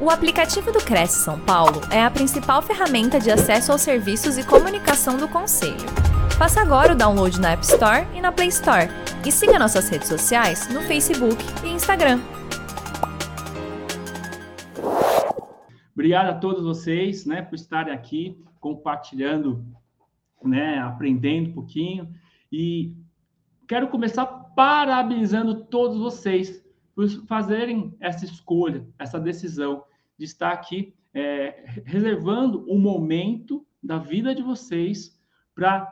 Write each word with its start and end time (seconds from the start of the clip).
O 0.00 0.10
aplicativo 0.10 0.70
do 0.70 0.78
Cresce 0.78 1.24
São 1.24 1.40
Paulo 1.40 1.80
é 1.90 2.00
a 2.00 2.08
principal 2.08 2.62
ferramenta 2.62 3.18
de 3.18 3.32
acesso 3.32 3.72
aos 3.72 3.80
serviços 3.80 4.38
e 4.38 4.46
comunicação 4.46 5.16
do 5.16 5.26
Conselho. 5.26 5.74
Faça 6.38 6.60
agora 6.60 6.92
o 6.92 6.96
download 6.96 7.40
na 7.40 7.50
App 7.50 7.64
Store 7.64 8.06
e 8.14 8.20
na 8.20 8.30
Play 8.30 8.46
Store. 8.46 8.86
E 9.26 9.32
siga 9.32 9.58
nossas 9.58 9.88
redes 9.88 10.06
sociais 10.06 10.72
no 10.72 10.82
Facebook 10.82 11.36
e 11.64 11.70
Instagram. 11.70 12.20
Obrigado 15.92 16.28
a 16.28 16.34
todos 16.34 16.62
vocês, 16.62 17.26
né, 17.26 17.42
por 17.42 17.56
estarem 17.56 17.92
aqui 17.92 18.40
compartilhando, 18.60 19.66
né, 20.44 20.78
aprendendo 20.78 21.50
um 21.50 21.54
pouquinho. 21.54 22.08
E 22.52 22.94
quero 23.66 23.88
começar 23.88 24.26
parabenizando 24.26 25.64
todos 25.64 25.98
vocês 25.98 26.64
por 26.94 27.08
fazerem 27.26 27.96
essa 27.98 28.24
escolha, 28.24 28.86
essa 28.96 29.18
decisão 29.18 29.87
de 30.18 30.24
estar 30.24 30.52
aqui 30.52 30.94
é, 31.14 31.64
reservando 31.84 32.64
um 32.68 32.78
momento 32.78 33.64
da 33.82 33.98
vida 33.98 34.34
de 34.34 34.42
vocês 34.42 35.16
para 35.54 35.90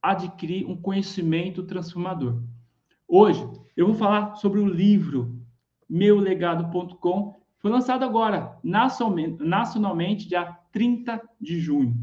adquirir 0.00 0.66
um 0.66 0.76
conhecimento 0.76 1.62
transformador. 1.62 2.42
Hoje 3.08 3.46
eu 3.76 3.86
vou 3.86 3.94
falar 3.94 4.34
sobre 4.36 4.60
o 4.60 4.66
livro 4.66 5.40
meulegado.com, 5.88 7.40
foi 7.58 7.70
lançado 7.70 8.04
agora, 8.04 8.58
nacionalmente, 8.62 10.28
dia 10.28 10.58
30 10.72 11.22
de 11.40 11.60
junho. 11.60 11.96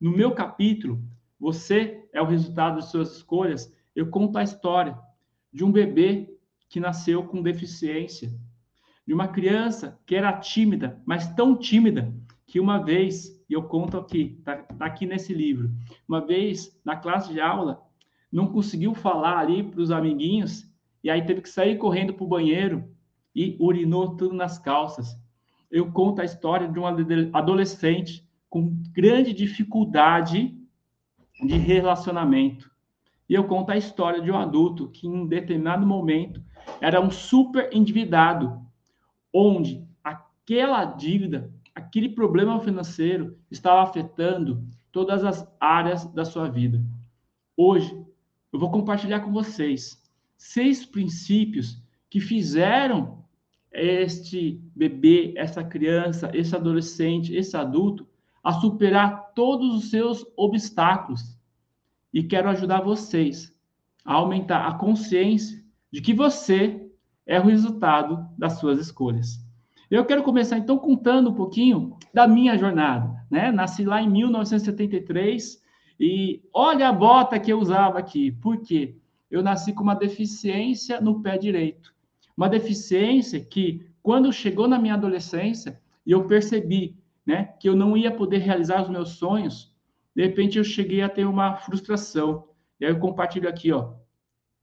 No 0.00 0.10
meu 0.10 0.32
capítulo, 0.32 1.02
Você 1.38 2.08
é 2.14 2.22
o 2.22 2.26
resultado 2.26 2.80
de 2.80 2.88
suas 2.88 3.16
escolhas, 3.16 3.70
eu 3.94 4.08
conto 4.08 4.38
a 4.38 4.42
história 4.42 4.98
de 5.52 5.62
um 5.62 5.70
bebê 5.70 6.34
que 6.68 6.80
nasceu 6.80 7.24
com 7.24 7.42
deficiência, 7.42 8.32
de 9.06 9.14
uma 9.14 9.28
criança 9.28 9.98
que 10.04 10.16
era 10.16 10.32
tímida, 10.32 11.00
mas 11.06 11.32
tão 11.34 11.56
tímida 11.56 12.12
que 12.46 12.58
uma 12.58 12.78
vez, 12.78 13.42
e 13.48 13.52
eu 13.52 13.62
conto 13.62 13.96
aqui, 13.96 14.40
tá, 14.44 14.56
tá 14.56 14.86
aqui 14.86 15.06
nesse 15.06 15.32
livro, 15.32 15.70
uma 16.08 16.20
vez 16.20 16.78
na 16.84 16.96
classe 16.96 17.32
de 17.32 17.40
aula, 17.40 17.82
não 18.32 18.48
conseguiu 18.48 18.94
falar 18.94 19.38
ali 19.38 19.62
para 19.62 19.80
os 19.80 19.90
amiguinhos, 19.90 20.68
e 21.02 21.10
aí 21.10 21.24
teve 21.24 21.40
que 21.40 21.48
sair 21.48 21.78
correndo 21.78 22.12
para 22.12 22.24
o 22.24 22.28
banheiro 22.28 22.84
e 23.34 23.56
urinou 23.60 24.16
tudo 24.16 24.34
nas 24.34 24.58
calças. 24.58 25.16
Eu 25.70 25.92
conto 25.92 26.20
a 26.20 26.24
história 26.24 26.68
de 26.68 26.78
um 26.78 26.86
adolescente 27.32 28.26
com 28.48 28.76
grande 28.92 29.32
dificuldade 29.32 30.56
de 31.44 31.58
relacionamento. 31.58 32.70
E 33.28 33.34
eu 33.34 33.44
conto 33.44 33.70
a 33.70 33.76
história 33.76 34.20
de 34.20 34.30
um 34.30 34.36
adulto 34.36 34.88
que, 34.88 35.06
em 35.06 35.26
determinado 35.26 35.86
momento, 35.86 36.42
era 36.80 37.00
um 37.00 37.10
super 37.10 37.68
endividado, 37.72 38.65
onde 39.38 39.86
aquela 40.02 40.86
dívida, 40.86 41.52
aquele 41.74 42.08
problema 42.08 42.58
financeiro 42.60 43.36
estava 43.50 43.82
afetando 43.82 44.66
todas 44.90 45.22
as 45.24 45.46
áreas 45.60 46.06
da 46.06 46.24
sua 46.24 46.48
vida. 46.48 46.82
Hoje, 47.54 47.94
eu 48.50 48.58
vou 48.58 48.70
compartilhar 48.70 49.20
com 49.20 49.30
vocês 49.30 50.02
seis 50.38 50.86
princípios 50.86 51.82
que 52.08 52.18
fizeram 52.18 53.26
este 53.70 54.58
bebê, 54.74 55.34
essa 55.36 55.62
criança, 55.62 56.30
esse 56.32 56.56
adolescente, 56.56 57.34
esse 57.34 57.54
adulto 57.58 58.08
a 58.42 58.54
superar 58.54 59.34
todos 59.34 59.74
os 59.74 59.90
seus 59.90 60.24
obstáculos. 60.34 61.36
E 62.10 62.22
quero 62.22 62.48
ajudar 62.48 62.80
vocês 62.80 63.54
a 64.02 64.14
aumentar 64.14 64.66
a 64.66 64.78
consciência 64.78 65.62
de 65.90 66.00
que 66.00 66.14
você 66.14 66.85
é 67.26 67.40
o 67.40 67.44
resultado 67.44 68.28
das 68.38 68.54
suas 68.60 68.78
escolhas. 68.78 69.44
Eu 69.90 70.04
quero 70.04 70.22
começar 70.22 70.58
então 70.58 70.78
contando 70.78 71.30
um 71.30 71.34
pouquinho 71.34 71.96
da 72.12 72.26
minha 72.26 72.56
jornada, 72.56 73.24
né? 73.30 73.52
Nasci 73.52 73.84
lá 73.84 74.02
em 74.02 74.08
1973 74.08 75.62
e 75.98 76.42
olha 76.52 76.88
a 76.88 76.92
bota 76.92 77.38
que 77.38 77.52
eu 77.52 77.58
usava 77.58 77.98
aqui. 77.98 78.32
Por 78.32 78.58
quê? 78.62 78.96
Eu 79.30 79.42
nasci 79.42 79.72
com 79.72 79.82
uma 79.82 79.94
deficiência 79.94 81.00
no 81.00 81.22
pé 81.22 81.38
direito. 81.38 81.94
Uma 82.36 82.48
deficiência 82.48 83.40
que 83.40 83.86
quando 84.02 84.32
chegou 84.32 84.68
na 84.68 84.78
minha 84.78 84.94
adolescência 84.94 85.80
e 86.04 86.12
eu 86.12 86.26
percebi, 86.26 86.96
né, 87.24 87.54
que 87.58 87.68
eu 87.68 87.74
não 87.74 87.96
ia 87.96 88.10
poder 88.10 88.38
realizar 88.38 88.82
os 88.82 88.88
meus 88.88 89.10
sonhos, 89.10 89.74
de 90.14 90.22
repente 90.22 90.58
eu 90.58 90.64
cheguei 90.64 91.02
a 91.02 91.08
ter 91.08 91.26
uma 91.26 91.56
frustração. 91.56 92.48
E 92.80 92.84
aí 92.84 92.92
eu 92.92 92.98
compartilho 92.98 93.48
aqui, 93.48 93.72
ó, 93.72 93.94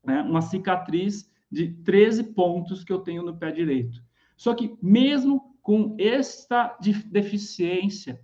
né, 0.04 0.22
uma 0.22 0.40
cicatriz 0.40 1.30
de 1.54 1.68
13 1.68 2.34
pontos 2.34 2.82
que 2.82 2.92
eu 2.92 2.98
tenho 2.98 3.22
no 3.22 3.36
pé 3.36 3.52
direito. 3.52 4.02
Só 4.36 4.52
que 4.54 4.76
mesmo 4.82 5.56
com 5.62 5.96
esta 5.98 6.76
deficiência, 7.06 8.20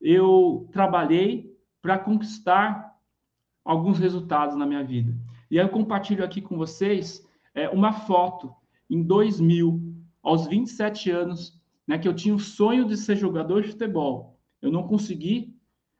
eu 0.00 0.68
trabalhei 0.72 1.52
para 1.82 1.98
conquistar 1.98 2.96
alguns 3.64 3.98
resultados 3.98 4.56
na 4.56 4.64
minha 4.64 4.84
vida. 4.84 5.12
E 5.50 5.56
eu 5.56 5.68
compartilho 5.68 6.24
aqui 6.24 6.40
com 6.40 6.56
vocês 6.56 7.26
é, 7.52 7.68
uma 7.68 7.92
foto 7.92 8.54
em 8.88 9.02
2000, 9.02 9.82
aos 10.22 10.46
27 10.46 11.10
anos, 11.10 11.60
né, 11.86 11.98
que 11.98 12.06
eu 12.06 12.14
tinha 12.14 12.34
o 12.34 12.38
sonho 12.38 12.86
de 12.86 12.96
ser 12.96 13.16
jogador 13.16 13.62
de 13.62 13.70
futebol. 13.70 14.38
Eu 14.62 14.70
não 14.70 14.86
consegui, 14.86 15.54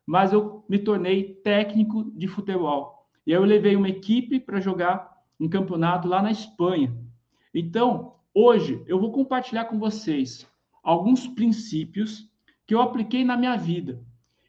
mas 0.06 0.32
eu 0.32 0.64
me 0.68 0.78
tornei 0.78 1.34
técnico 1.42 2.10
de 2.16 2.28
futebol. 2.28 3.08
E 3.26 3.32
aí 3.32 3.38
eu 3.38 3.44
levei 3.44 3.74
uma 3.74 3.88
equipe 3.88 4.38
para 4.38 4.60
jogar 4.60 5.17
um 5.38 5.48
campeonato 5.48 6.08
lá 6.08 6.22
na 6.22 6.30
Espanha. 6.30 6.96
Então, 7.54 8.16
hoje 8.34 8.82
eu 8.86 8.98
vou 8.98 9.12
compartilhar 9.12 9.66
com 9.66 9.78
vocês 9.78 10.46
alguns 10.82 11.26
princípios 11.26 12.28
que 12.66 12.74
eu 12.74 12.80
apliquei 12.80 13.24
na 13.24 13.36
minha 13.36 13.56
vida. 13.56 14.02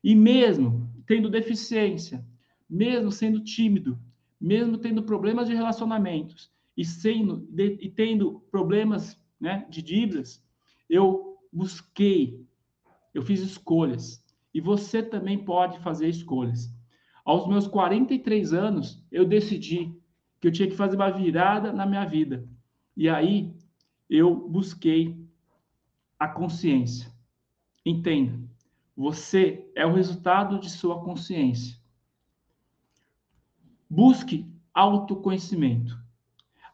E 0.03 0.16
mesmo 0.16 0.89
tendo 1.05 1.29
deficiência, 1.29 2.25
mesmo 2.69 3.11
sendo 3.11 3.44
tímido, 3.44 3.99
mesmo 4.39 4.78
tendo 4.78 5.03
problemas 5.03 5.47
de 5.47 5.55
relacionamentos 5.55 6.51
e, 6.78 6.85
sendo, 6.85 7.47
de, 7.49 7.78
e 7.81 7.89
tendo 7.89 8.39
problemas 8.51 9.19
né, 9.39 9.66
de 9.69 9.81
dívidas, 9.81 10.44
eu 10.89 11.38
busquei, 11.51 12.45
eu 13.13 13.22
fiz 13.22 13.41
escolhas. 13.41 14.23
E 14.53 14.61
você 14.61 15.03
também 15.03 15.44
pode 15.44 15.79
fazer 15.79 16.07
escolhas. 16.07 16.72
Aos 17.25 17.47
meus 17.47 17.67
43 17.67 18.53
anos, 18.53 19.03
eu 19.11 19.25
decidi 19.25 19.94
que 20.39 20.47
eu 20.47 20.51
tinha 20.51 20.67
que 20.67 20.75
fazer 20.75 20.95
uma 20.95 21.11
virada 21.11 21.72
na 21.72 21.85
minha 21.85 22.05
vida. 22.05 22.47
E 22.95 23.09
aí 23.09 23.53
eu 24.09 24.35
busquei 24.35 25.17
a 26.17 26.27
consciência. 26.27 27.11
Entenda, 27.85 28.39
você 28.95 29.69
é 29.75 29.85
o 29.85 29.94
resultado 29.94 30.59
de 30.59 30.69
sua 30.69 31.01
consciência. 31.01 31.78
Busque 33.89 34.45
autoconhecimento. 34.73 35.97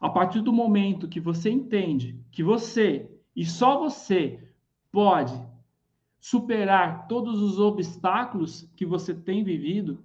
A 0.00 0.10
partir 0.10 0.40
do 0.40 0.52
momento 0.52 1.08
que 1.08 1.20
você 1.20 1.50
entende 1.50 2.20
que 2.30 2.42
você 2.42 3.10
e 3.34 3.44
só 3.44 3.78
você 3.78 4.50
pode 4.92 5.34
superar 6.20 7.06
todos 7.06 7.40
os 7.40 7.58
obstáculos 7.58 8.68
que 8.76 8.84
você 8.84 9.14
tem 9.14 9.44
vivido, 9.44 10.02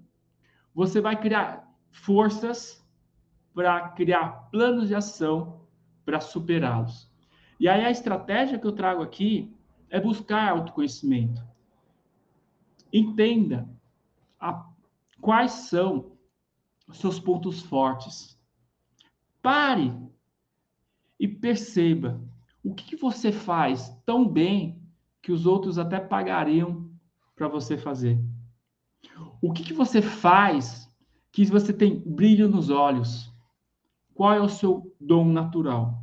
você 0.73 1.01
vai 1.01 1.19
criar 1.19 1.67
forças 1.89 2.81
para 3.53 3.89
criar 3.89 4.50
planos 4.51 4.88
de 4.88 4.95
ação 4.95 5.62
para 6.06 6.19
superá-los. 6.19 7.12
E 7.59 7.67
aí 7.67 7.85
a 7.85 7.91
estratégia 7.91 8.57
que 8.57 8.66
eu 8.66 8.72
trago 8.72 9.03
aqui 9.03 9.56
é 9.89 10.00
buscar 10.00 10.50
autoconhecimento. 10.50 11.45
Entenda 12.91 13.69
a, 14.39 14.67
quais 15.19 15.51
são 15.51 16.13
os 16.88 16.97
seus 16.97 17.19
pontos 17.19 17.62
fortes. 17.62 18.39
Pare 19.41 19.94
e 21.19 21.28
perceba 21.28 22.19
o 22.63 22.73
que, 22.73 22.85
que 22.85 22.95
você 22.95 23.31
faz 23.31 23.89
tão 24.06 24.28
bem 24.28 24.81
que 25.22 25.31
os 25.31 25.45
outros 25.45 25.78
até 25.78 26.00
pagariam 26.00 26.89
para 27.36 27.48
você 27.48 27.77
fazer. 27.77 28.19
O 29.42 29.51
que, 29.51 29.63
que 29.63 29.74
você 29.74 30.01
faz 30.01 30.89
que 31.31 31.45
você 31.45 31.71
tem 31.71 32.00
brilho 32.00 32.50
nos 32.50 32.69
olhos? 32.69 33.31
Qual 34.21 34.35
é 34.35 34.39
o 34.39 34.47
seu 34.47 34.95
dom 35.01 35.25
natural? 35.25 36.00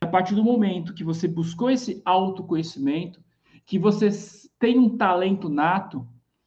A 0.00 0.06
partir 0.06 0.36
do 0.36 0.44
momento 0.44 0.94
que 0.94 1.02
você 1.02 1.26
buscou 1.26 1.68
esse 1.68 2.00
autoconhecimento, 2.04 3.20
que 3.66 3.80
você 3.80 4.10
tem 4.60 4.78
um 4.78 4.96
talento 4.96 5.48
nato, 5.48 6.06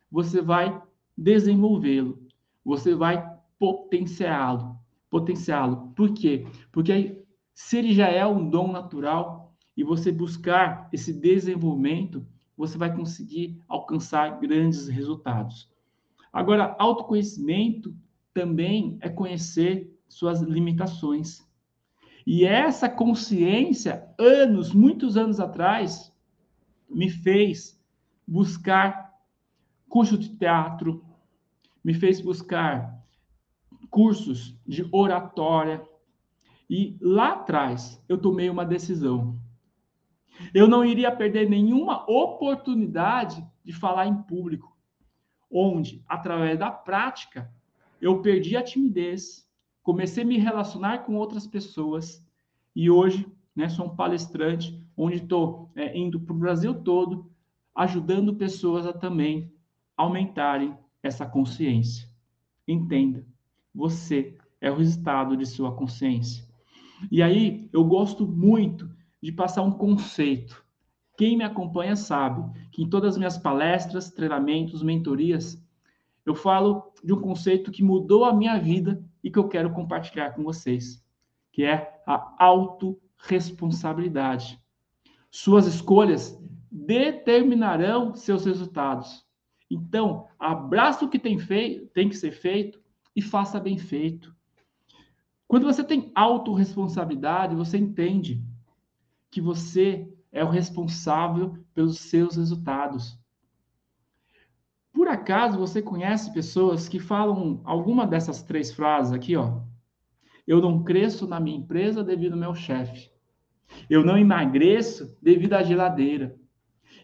você 0.10 0.42
vai 0.42 0.82
desenvolvê-lo, 1.18 2.18
você 2.64 2.96
vai 2.96 3.30
potenciá-lo, 3.60 4.80
potenciá-lo. 5.10 5.92
Por 5.98 6.14
quê? 6.14 6.48
Porque 6.72 7.22
se 7.54 7.80
ele 7.80 7.94
já 7.94 8.08
é 8.08 8.26
um 8.26 8.50
dom 8.50 8.72
natural 8.72 9.54
e 9.76 9.84
você 9.84 10.14
buscar 10.14 10.88
esse 10.94 11.12
desenvolvimento, 11.12 12.26
você 12.56 12.78
vai 12.78 12.96
conseguir 12.96 13.62
alcançar 13.68 14.40
grandes 14.40 14.88
resultados. 14.88 15.70
Agora, 16.32 16.74
autoconhecimento 16.80 17.94
também 18.34 18.98
é 19.02 19.10
conhecer 19.10 19.92
suas 20.12 20.42
limitações. 20.42 21.48
E 22.28 22.46
essa 22.46 22.90
consciência, 22.90 24.08
anos, 24.20 24.74
muitos 24.74 25.18
anos 25.18 25.40
atrás, 25.40 26.14
me 26.90 27.10
fez 27.10 27.82
buscar 28.28 29.12
curso 29.90 30.18
de 30.18 30.30
teatro, 30.36 31.04
me 31.84 31.94
fez 31.94 32.22
buscar 32.22 33.02
cursos 33.90 34.56
de 34.68 34.88
oratória. 34.92 35.82
E 36.70 36.98
lá 37.02 37.34
atrás 37.34 38.04
eu 38.08 38.18
tomei 38.18 38.50
uma 38.50 38.66
decisão. 38.66 39.40
Eu 40.54 40.68
não 40.68 40.84
iria 40.84 41.16
perder 41.16 41.50
nenhuma 41.50 42.04
oportunidade 42.10 43.46
de 43.64 43.74
falar 43.74 44.08
em 44.08 44.22
público, 44.24 44.76
onde, 45.50 46.04
através 46.08 46.60
da 46.60 46.70
prática, 46.70 47.52
eu 48.02 48.22
perdi 48.22 48.58
a 48.58 48.64
timidez, 48.64 49.48
comecei 49.84 50.24
a 50.24 50.28
me 50.28 50.38
relacionar 50.38 51.00
com 51.00 51.16
outras 51.16 51.48
pessoas 51.48 52.24
e 52.76 52.90
hoje 52.90 53.28
né, 53.56 53.68
sou 53.70 53.86
um 53.86 53.96
palestrante 53.96 54.82
onde 54.96 55.18
estou 55.18 55.72
é, 55.76 55.98
indo 55.98 56.20
para 56.20 56.34
o 56.34 56.40
Brasil 56.40 56.74
todo, 56.74 57.30
ajudando 57.76 58.36
pessoas 58.36 58.86
a 58.86 58.94
também 58.94 59.52
aumentarem 59.98 60.78
essa 61.02 61.26
consciência. 61.26 62.08
Entenda, 62.68 63.26
você 63.74 64.38
é 64.60 64.72
o 64.72 64.76
resultado 64.76 65.36
de 65.36 65.46
sua 65.46 65.76
consciência. 65.76 66.46
E 67.10 67.22
aí 67.22 67.70
eu 67.74 67.84
gosto 67.84 68.28
muito 68.28 68.90
de 69.22 69.32
passar 69.32 69.64
um 69.64 69.72
conceito. 69.72 70.64
Quem 71.18 71.38
me 71.38 71.44
acompanha 71.44 71.96
sabe 71.96 72.44
que 72.72 72.84
em 72.84 72.90
todas 72.90 73.12
as 73.12 73.18
minhas 73.18 73.38
palestras, 73.38 74.12
treinamentos, 74.12 74.84
mentorias, 74.84 75.64
eu 76.26 76.36
falo 76.36 76.92
de 77.04 77.14
um 77.14 77.22
conceito 77.22 77.72
que 77.72 77.84
mudou 77.84 78.26
a 78.26 78.34
minha 78.34 78.58
vida 78.60 79.04
e 79.24 79.30
que 79.30 79.38
eu 79.40 79.48
quero 79.48 79.72
compartilhar 79.72 80.32
com 80.32 80.44
vocês, 80.44 81.02
que 81.52 81.64
é 81.64 82.02
a 82.06 82.36
autorresponsabilidade. 82.40 84.60
Suas 85.30 85.68
escolhas 85.68 86.38
determinarão 86.70 88.14
seus 88.16 88.46
resultados. 88.46 89.26
Então, 89.70 90.28
abraça 90.40 91.06
o 91.06 91.10
que 91.10 91.20
tem, 91.20 91.38
tem 91.94 92.10
que 92.10 92.16
ser 92.16 92.32
feito 92.32 92.82
e 93.16 93.22
faça 93.22 93.60
bem 93.60 93.78
feito. 93.78 94.36
Quando 95.48 95.66
você 95.66 95.84
tem 95.84 96.12
autorresponsabilidade, 96.16 97.56
você 97.56 97.78
entende 97.78 98.44
que 99.30 99.40
você 99.42 100.12
é 100.32 100.44
o 100.44 100.50
responsável 100.50 101.56
pelos 101.74 102.00
seus 102.00 102.38
resultados. 102.38 103.21
Por 104.94 105.08
acaso 105.08 105.58
você 105.58 105.82
conhece 105.82 106.34
pessoas 106.34 106.88
que 106.88 107.00
falam 107.00 107.62
alguma 107.64 108.06
dessas 108.06 108.44
três 108.44 108.72
frases 108.72 109.14
aqui, 109.14 109.36
ó? 109.36 109.62
Eu 110.46 110.62
não 110.62 110.84
cresço 110.84 111.28
na 111.28 111.40
minha 111.40 111.58
empresa 111.58 112.04
devido 112.04 112.34
ao 112.34 112.40
meu 112.40 112.54
chefe. 112.54 113.10
Eu 113.90 114.04
não 114.04 114.18
emagreço 114.18 115.18
devido 115.22 115.54
à 115.54 115.64
geladeira. 115.64 116.36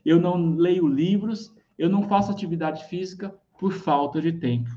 Eu 0.03 0.19
não 0.19 0.55
leio 0.55 0.87
livros, 0.87 1.55
eu 1.77 1.89
não 1.89 2.03
faço 2.03 2.31
atividade 2.31 2.85
física 2.85 3.33
por 3.57 3.71
falta 3.71 4.21
de 4.21 4.33
tempo. 4.33 4.69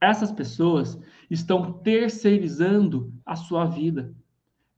Essas 0.00 0.30
pessoas 0.30 0.98
estão 1.30 1.72
terceirizando 1.72 3.12
a 3.24 3.34
sua 3.34 3.64
vida 3.64 4.14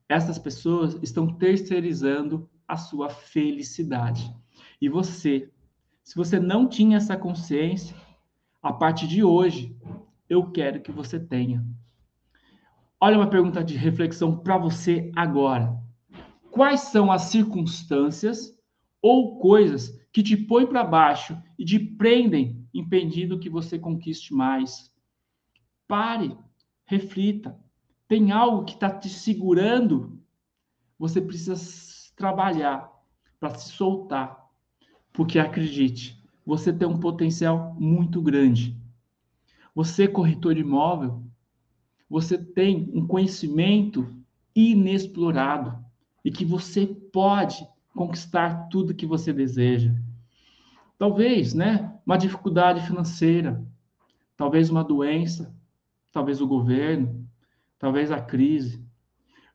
essas 0.09 0.39
pessoas 0.39 0.99
estão 1.03 1.27
terceirizando 1.27 2.49
a 2.67 2.77
sua 2.77 3.09
felicidade. 3.09 4.33
E 4.81 4.89
você, 4.89 5.51
se 6.07 6.15
você 6.15 6.39
não 6.39 6.69
tinha 6.69 6.99
essa 6.99 7.17
consciência, 7.17 7.97
a 8.63 8.73
partir 8.73 9.09
de 9.09 9.25
hoje, 9.25 9.77
eu 10.29 10.53
quero 10.53 10.81
que 10.81 10.93
você 10.93 11.19
tenha. 11.19 11.67
Olha 13.01 13.17
uma 13.17 13.29
pergunta 13.29 13.63
de 13.63 13.77
reflexão 13.77 14.39
para 14.39 14.57
você 14.57 15.11
agora. 15.17 15.77
Quais 16.53 16.83
são 16.83 17.11
as 17.11 17.23
circunstâncias 17.23 18.57
ou 19.03 19.41
coisas 19.41 20.01
que 20.13 20.23
te 20.23 20.37
põem 20.37 20.65
para 20.65 20.85
baixo 20.85 21.37
e 21.59 21.65
te 21.65 21.77
prendem, 21.77 22.65
impedindo 22.73 23.41
que 23.41 23.51
você 23.51 23.77
conquiste 23.77 24.33
mais? 24.33 24.93
Pare, 25.89 26.39
reflita, 26.85 27.59
tem 28.07 28.31
algo 28.31 28.65
que 28.65 28.75
está 28.75 28.91
te 28.97 29.09
segurando, 29.09 30.23
você 30.97 31.21
precisa 31.21 31.57
trabalhar 32.15 32.93
para 33.41 33.51
se 33.57 33.73
soltar. 33.73 34.46
Porque 35.17 35.39
acredite, 35.39 36.23
você 36.45 36.71
tem 36.71 36.87
um 36.87 37.01
potencial 37.01 37.75
muito 37.81 38.21
grande. 38.21 38.77
Você, 39.75 40.07
corretor 40.07 40.55
de 40.55 40.61
imóvel, 40.61 41.25
você 42.09 42.37
tem 42.37 42.91
um 42.93 43.07
conhecimento 43.07 44.07
inexplorado 44.55 45.83
e 46.23 46.31
que 46.31 46.45
você 46.45 46.87
pode 46.87 47.67
conquistar 47.95 48.69
tudo 48.69 48.95
que 48.95 49.07
você 49.07 49.33
deseja. 49.33 49.95
Talvez, 50.99 51.55
né, 51.55 51.99
uma 52.05 52.19
dificuldade 52.19 52.87
financeira, 52.87 53.65
talvez 54.37 54.69
uma 54.69 54.85
doença, 54.85 55.55
talvez 56.13 56.43
o 56.43 56.47
governo, 56.47 57.27
talvez 57.79 58.13
a 58.13 58.21
crise. 58.21 58.85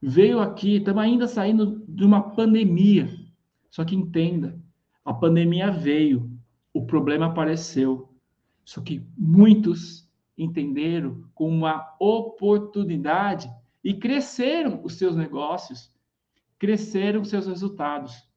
Veio 0.01 0.39
aqui, 0.39 0.77
estamos 0.77 1.03
ainda 1.03 1.27
saindo 1.27 1.85
de 1.87 2.03
uma 2.03 2.31
pandemia. 2.31 3.07
Só 3.69 3.85
que 3.85 3.95
entenda, 3.95 4.59
a 5.03 5.13
pandemia 5.13 5.71
veio, 5.71 6.31
o 6.74 6.86
problema 6.86 7.27
apareceu. 7.27 8.13
Só 8.63 8.81
que 8.81 9.06
muitos 9.18 10.09
entenderam 10.38 11.30
como 11.33 11.51
uma 11.51 11.95
oportunidade 12.00 13.50
e 13.83 13.94
cresceram 13.94 14.81
os 14.83 14.94
seus 14.94 15.15
negócios, 15.15 15.94
cresceram 16.57 17.21
os 17.21 17.30
seus 17.30 17.48
resultados, 17.48 18.30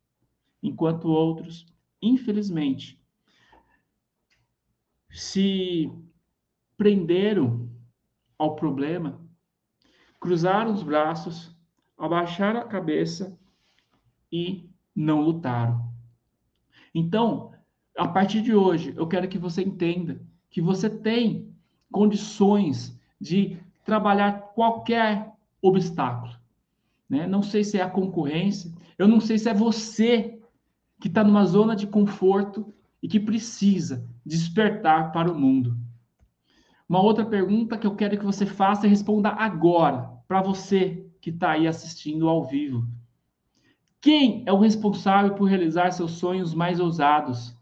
enquanto 0.62 1.08
outros, 1.08 1.66
infelizmente, 2.00 2.98
se 5.10 5.92
prenderam 6.76 7.70
ao 8.38 8.56
problema 8.56 9.24
cruzaram 10.24 10.72
os 10.72 10.82
braços, 10.82 11.54
abaixaram 11.98 12.60
a 12.60 12.64
cabeça 12.66 13.38
e 14.32 14.70
não 14.96 15.20
lutaram. 15.20 15.93
Então, 16.94 17.52
a 17.96 18.06
partir 18.06 18.40
de 18.40 18.54
hoje, 18.54 18.94
eu 18.96 19.06
quero 19.06 19.28
que 19.28 19.38
você 19.38 19.62
entenda 19.62 20.20
que 20.50 20.60
você 20.60 20.88
tem 20.88 21.52
condições 21.90 22.98
de 23.20 23.58
trabalhar 23.84 24.52
qualquer 24.54 25.32
obstáculo. 25.60 26.32
Né? 27.08 27.26
Não 27.26 27.42
sei 27.42 27.64
se 27.64 27.78
é 27.78 27.82
a 27.82 27.90
concorrência, 27.90 28.72
eu 28.98 29.08
não 29.08 29.20
sei 29.20 29.38
se 29.38 29.48
é 29.48 29.54
você 29.54 30.38
que 31.00 31.08
está 31.08 31.24
numa 31.24 31.44
zona 31.44 31.74
de 31.74 31.86
conforto 31.86 32.72
e 33.02 33.08
que 33.08 33.20
precisa 33.20 34.08
despertar 34.24 35.12
para 35.12 35.30
o 35.30 35.38
mundo. 35.38 35.76
Uma 36.88 37.02
outra 37.02 37.24
pergunta 37.24 37.76
que 37.76 37.86
eu 37.86 37.94
quero 37.94 38.18
que 38.18 38.24
você 38.24 38.46
faça 38.46 38.86
e 38.86 38.90
responda 38.90 39.30
agora 39.30 40.10
para 40.28 40.42
você 40.42 41.06
que 41.20 41.30
está 41.30 41.52
aí 41.52 41.66
assistindo 41.66 42.28
ao 42.28 42.44
vivo. 42.44 42.86
Quem 44.04 44.42
é 44.44 44.52
o 44.52 44.58
responsável 44.58 45.34
por 45.34 45.46
realizar 45.46 45.90
seus 45.90 46.10
sonhos 46.10 46.52
mais 46.52 46.78
ousados? 46.78 47.56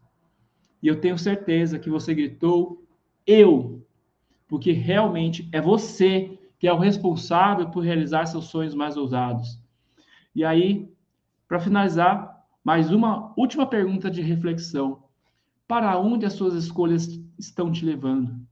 E 0.83 0.89
eu 0.89 1.01
tenho 1.01 1.17
certeza 1.17 1.79
que 1.79 1.89
você 1.89 2.13
gritou 2.13 2.85
eu, 3.25 3.87
porque 4.49 4.73
realmente 4.73 5.49
é 5.53 5.61
você 5.61 6.37
que 6.59 6.67
é 6.67 6.73
o 6.73 6.81
responsável 6.81 7.71
por 7.71 7.85
realizar 7.85 8.27
seus 8.27 8.47
sonhos 8.47 8.75
mais 8.75 8.97
ousados. 8.97 9.57
E 10.35 10.45
aí, 10.45 10.93
para 11.47 11.61
finalizar, 11.61 12.45
mais 12.65 12.91
uma 12.91 13.33
última 13.37 13.65
pergunta 13.65 14.11
de 14.11 14.21
reflexão. 14.21 15.05
Para 15.69 15.97
onde 15.97 16.27
as 16.27 16.33
suas 16.33 16.55
escolhas 16.55 17.07
estão 17.39 17.71
te 17.71 17.85
levando? 17.85 18.45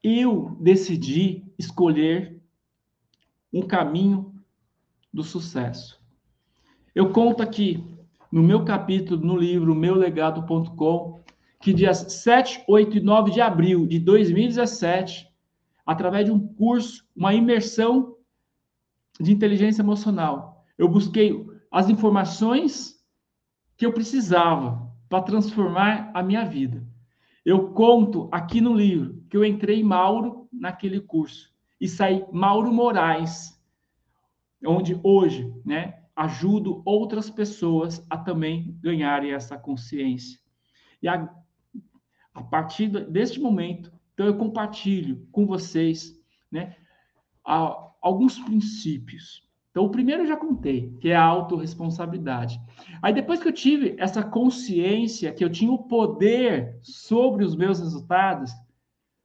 Eu 0.00 0.56
decidi 0.60 1.44
escolher 1.58 2.40
um 3.52 3.62
caminho 3.62 4.32
do 5.12 5.24
sucesso. 5.24 5.97
Eu 6.98 7.12
conto 7.12 7.44
aqui 7.44 7.80
no 8.32 8.42
meu 8.42 8.64
capítulo, 8.64 9.24
no 9.24 9.36
livro 9.36 9.72
meulegado.com, 9.72 11.20
que 11.60 11.72
dias 11.72 11.98
7, 11.98 12.64
8 12.66 12.96
e 12.96 13.00
9 13.00 13.30
de 13.30 13.40
abril 13.40 13.86
de 13.86 14.00
2017, 14.00 15.32
através 15.86 16.24
de 16.24 16.32
um 16.32 16.40
curso, 16.54 17.06
uma 17.14 17.32
imersão 17.32 18.16
de 19.20 19.30
inteligência 19.30 19.80
emocional, 19.80 20.66
eu 20.76 20.88
busquei 20.88 21.46
as 21.70 21.88
informações 21.88 23.00
que 23.76 23.86
eu 23.86 23.92
precisava 23.92 24.92
para 25.08 25.22
transformar 25.22 26.10
a 26.12 26.20
minha 26.20 26.44
vida. 26.44 26.84
Eu 27.44 27.70
conto 27.74 28.28
aqui 28.32 28.60
no 28.60 28.74
livro 28.74 29.22
que 29.30 29.36
eu 29.36 29.44
entrei 29.44 29.84
Mauro 29.84 30.48
naquele 30.52 31.00
curso 31.00 31.48
e 31.80 31.86
sair 31.86 32.26
Mauro 32.32 32.72
Moraes, 32.72 33.56
onde 34.66 34.98
hoje, 35.04 35.54
né, 35.64 35.94
ajudo 36.18 36.82
outras 36.84 37.30
pessoas 37.30 38.04
a 38.10 38.18
também 38.18 38.76
ganharem 38.80 39.30
essa 39.30 39.56
consciência. 39.56 40.40
E 41.00 41.06
a, 41.06 41.32
a 42.34 42.42
partir 42.42 42.88
deste 43.08 43.38
momento, 43.38 43.92
então 44.12 44.26
eu 44.26 44.36
compartilho 44.36 45.28
com 45.30 45.46
vocês, 45.46 46.20
né, 46.50 46.74
a, 47.46 47.92
alguns 48.02 48.36
princípios 48.36 49.46
Então, 49.70 49.84
o 49.84 49.90
primeiro 49.90 50.24
eu 50.24 50.26
já 50.26 50.36
contei, 50.36 50.92
que 51.00 51.10
é 51.10 51.14
a 51.14 51.22
autorresponsabilidade. 51.22 52.60
Aí, 53.00 53.12
depois 53.12 53.40
que 53.40 53.46
eu 53.46 53.52
tive 53.52 53.94
essa 53.96 54.24
consciência 54.24 55.32
que 55.32 55.44
eu 55.44 55.50
tinha 55.50 55.70
o 55.70 55.84
poder 55.84 56.80
sobre 56.82 57.44
os 57.44 57.54
meus 57.54 57.78
resultados, 57.78 58.50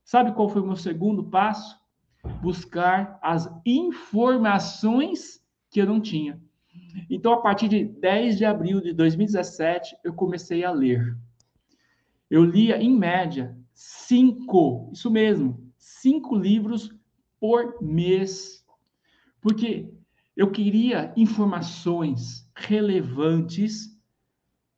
sabe 0.04 0.32
qual 0.34 0.48
foi 0.48 0.62
o 0.62 0.68
meu 0.68 0.76
segundo 0.76 1.24
passo? 1.24 1.76
Buscar 2.40 3.18
as 3.20 3.50
informações 3.66 5.42
que 5.72 5.82
eu 5.82 5.88
não 5.88 6.00
tinha. 6.00 6.40
Então, 7.10 7.34
a 7.34 7.42
partir 7.42 7.68
de 7.68 7.86
10 7.86 8.38
de 8.38 8.46
abril 8.46 8.82
de 8.82 8.94
2017, 8.94 9.98
eu 10.03 10.13
comecei 10.13 10.63
a 10.63 10.72
ler. 10.72 11.18
Eu 12.30 12.44
lia, 12.44 12.82
em 12.82 12.96
média, 12.96 13.56
cinco, 13.74 14.89
isso 14.94 15.10
mesmo, 15.12 15.72
cinco 15.77 16.36
livros 16.36 16.92
por 17.39 17.82
mês. 17.82 18.65
Porque 19.42 19.92
eu 20.36 20.50
queria 20.50 21.13
informações 21.15 22.50
relevantes 22.56 23.94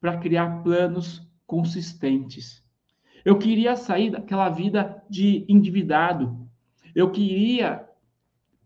para 0.01 0.17
criar 0.17 0.63
planos 0.63 1.25
consistentes. 1.47 2.63
Eu 3.23 3.39
queria 3.39 3.75
sair 3.75 4.11
daquela 4.11 4.49
vida 4.49 5.03
de 5.09 5.45
endividado. 5.47 6.47
Eu 6.93 7.11
queria 7.11 7.87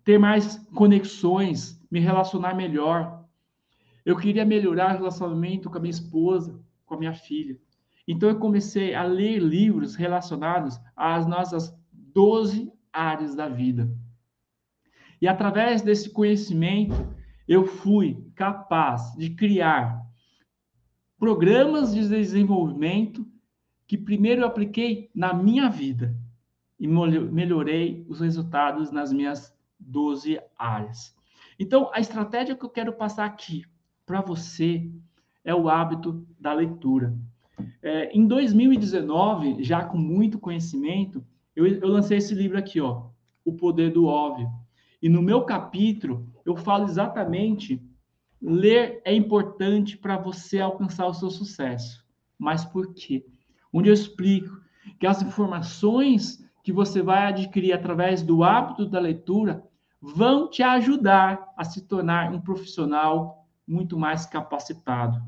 ter 0.03 0.17
mais 0.17 0.57
conexões, 0.75 1.81
me 1.89 1.99
relacionar 1.99 2.55
melhor. 2.55 3.18
Eu 4.09 4.17
queria 4.17 4.43
melhorar 4.43 4.95
o 4.95 4.97
relacionamento 4.97 5.69
com 5.69 5.77
a 5.77 5.79
minha 5.79 5.91
esposa, 5.91 6.59
com 6.83 6.95
a 6.95 6.97
minha 6.97 7.13
filha. 7.13 7.59
Então 8.07 8.27
eu 8.27 8.39
comecei 8.39 8.95
a 8.95 9.03
ler 9.03 9.37
livros 9.37 9.93
relacionados 9.93 10.81
às 10.95 11.27
nossas 11.27 11.71
12 11.93 12.73
áreas 12.91 13.35
da 13.35 13.47
vida. 13.47 13.87
E 15.21 15.27
através 15.27 15.83
desse 15.83 16.09
conhecimento, 16.09 16.95
eu 17.47 17.67
fui 17.67 18.25
capaz 18.33 19.13
de 19.15 19.29
criar 19.29 20.03
programas 21.19 21.93
de 21.93 22.09
desenvolvimento 22.09 23.23
que 23.85 23.95
primeiro 23.95 24.41
eu 24.41 24.47
apliquei 24.47 25.11
na 25.13 25.35
minha 25.35 25.69
vida 25.69 26.15
e 26.79 26.87
melhorei 26.87 28.07
os 28.09 28.21
resultados 28.21 28.89
nas 28.89 29.13
minhas 29.13 29.55
12 29.79 30.41
áreas. 30.57 31.15
Então, 31.59 31.91
a 31.93 31.99
estratégia 31.99 32.55
que 32.55 32.65
eu 32.65 32.69
quero 32.71 32.93
passar 32.93 33.25
aqui 33.25 33.63
para 34.09 34.21
você 34.21 34.89
é 35.45 35.53
o 35.53 35.69
hábito 35.69 36.25
da 36.39 36.51
leitura. 36.51 37.15
É, 37.79 38.09
em 38.11 38.25
2019, 38.25 39.63
já 39.63 39.83
com 39.83 39.99
muito 39.99 40.39
conhecimento, 40.39 41.23
eu, 41.55 41.67
eu 41.67 41.87
lancei 41.87 42.17
esse 42.17 42.33
livro 42.33 42.57
aqui, 42.57 42.81
ó, 42.81 43.03
O 43.45 43.53
Poder 43.53 43.93
do 43.93 44.07
Óbvio. 44.07 44.49
E 44.99 45.07
no 45.07 45.21
meu 45.21 45.43
capítulo, 45.43 46.27
eu 46.43 46.55
falo 46.55 46.85
exatamente 46.85 47.79
ler 48.41 48.99
é 49.05 49.13
importante 49.13 49.95
para 49.95 50.17
você 50.17 50.59
alcançar 50.59 51.05
o 51.05 51.13
seu 51.13 51.29
sucesso. 51.29 52.03
Mas 52.35 52.65
por 52.65 52.95
quê? 52.95 53.23
Onde 53.71 53.89
eu 53.89 53.93
explico 53.93 54.59
que 54.99 55.05
as 55.05 55.21
informações 55.21 56.43
que 56.63 56.73
você 56.73 57.03
vai 57.03 57.27
adquirir 57.27 57.73
através 57.73 58.23
do 58.23 58.43
hábito 58.43 58.87
da 58.87 58.99
leitura 58.99 59.63
vão 60.01 60.49
te 60.49 60.63
ajudar 60.63 61.53
a 61.55 61.63
se 61.63 61.85
tornar 61.85 62.33
um 62.33 62.41
profissional 62.41 63.38
muito 63.69 63.97
mais 63.97 64.25
capacitado. 64.25 65.21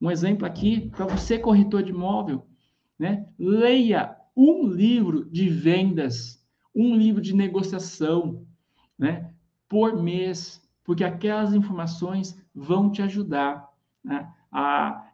Um 0.00 0.10
exemplo 0.10 0.46
aqui 0.46 0.90
para 0.90 1.06
você 1.06 1.38
corretor 1.38 1.82
de 1.82 1.90
imóvel, 1.90 2.46
né? 2.98 3.26
Leia 3.38 4.16
um 4.36 4.66
livro 4.66 5.24
de 5.30 5.48
vendas, 5.48 6.42
um 6.74 6.96
livro 6.96 7.20
de 7.20 7.34
negociação, 7.34 8.46
né, 8.98 9.32
por 9.68 10.00
mês, 10.00 10.62
porque 10.84 11.04
aquelas 11.04 11.54
informações 11.54 12.40
vão 12.54 12.90
te 12.90 13.02
ajudar 13.02 13.68
né, 14.02 14.32
a 14.50 15.08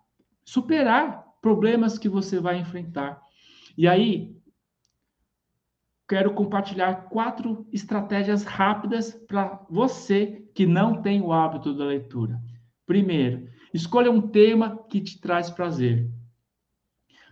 superar 0.45 1.25
problemas 1.41 1.99
que 1.99 2.09
você 2.09 2.41
vai 2.41 2.59
enfrentar. 2.59 3.23
E 3.77 3.87
aí, 3.87 4.37
quero 6.09 6.35
compartilhar 6.35 7.09
quatro 7.09 7.67
estratégias 7.73 8.43
rápidas 8.43 9.15
para 9.15 9.65
você 9.71 10.45
que 10.55 10.67
não 10.67 11.01
tem 11.01 11.23
o 11.23 11.33
hábito 11.33 11.73
da 11.73 11.85
leitura. 11.85 12.43
Primeiro, 12.91 13.47
escolha 13.73 14.11
um 14.11 14.21
tema 14.21 14.77
que 14.91 15.01
te 15.01 15.21
traz 15.21 15.49
prazer. 15.49 16.11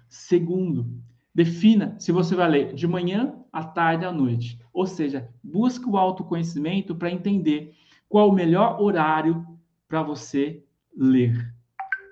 Segundo, 0.09 0.89
defina 1.35 1.99
se 1.99 2.13
você 2.13 2.37
vai 2.37 2.49
ler 2.49 2.75
de 2.75 2.87
manhã, 2.87 3.35
à 3.53 3.65
tarde, 3.65 4.05
à 4.05 4.13
noite. 4.13 4.57
Ou 4.73 4.87
seja, 4.87 5.29
busque 5.43 5.85
o 5.85 5.97
autoconhecimento 5.97 6.95
para 6.95 7.11
entender 7.11 7.75
qual 8.09 8.29
o 8.29 8.33
melhor 8.33 8.81
horário 8.81 9.45
para 9.89 10.01
você 10.01 10.65
ler. 10.97 11.53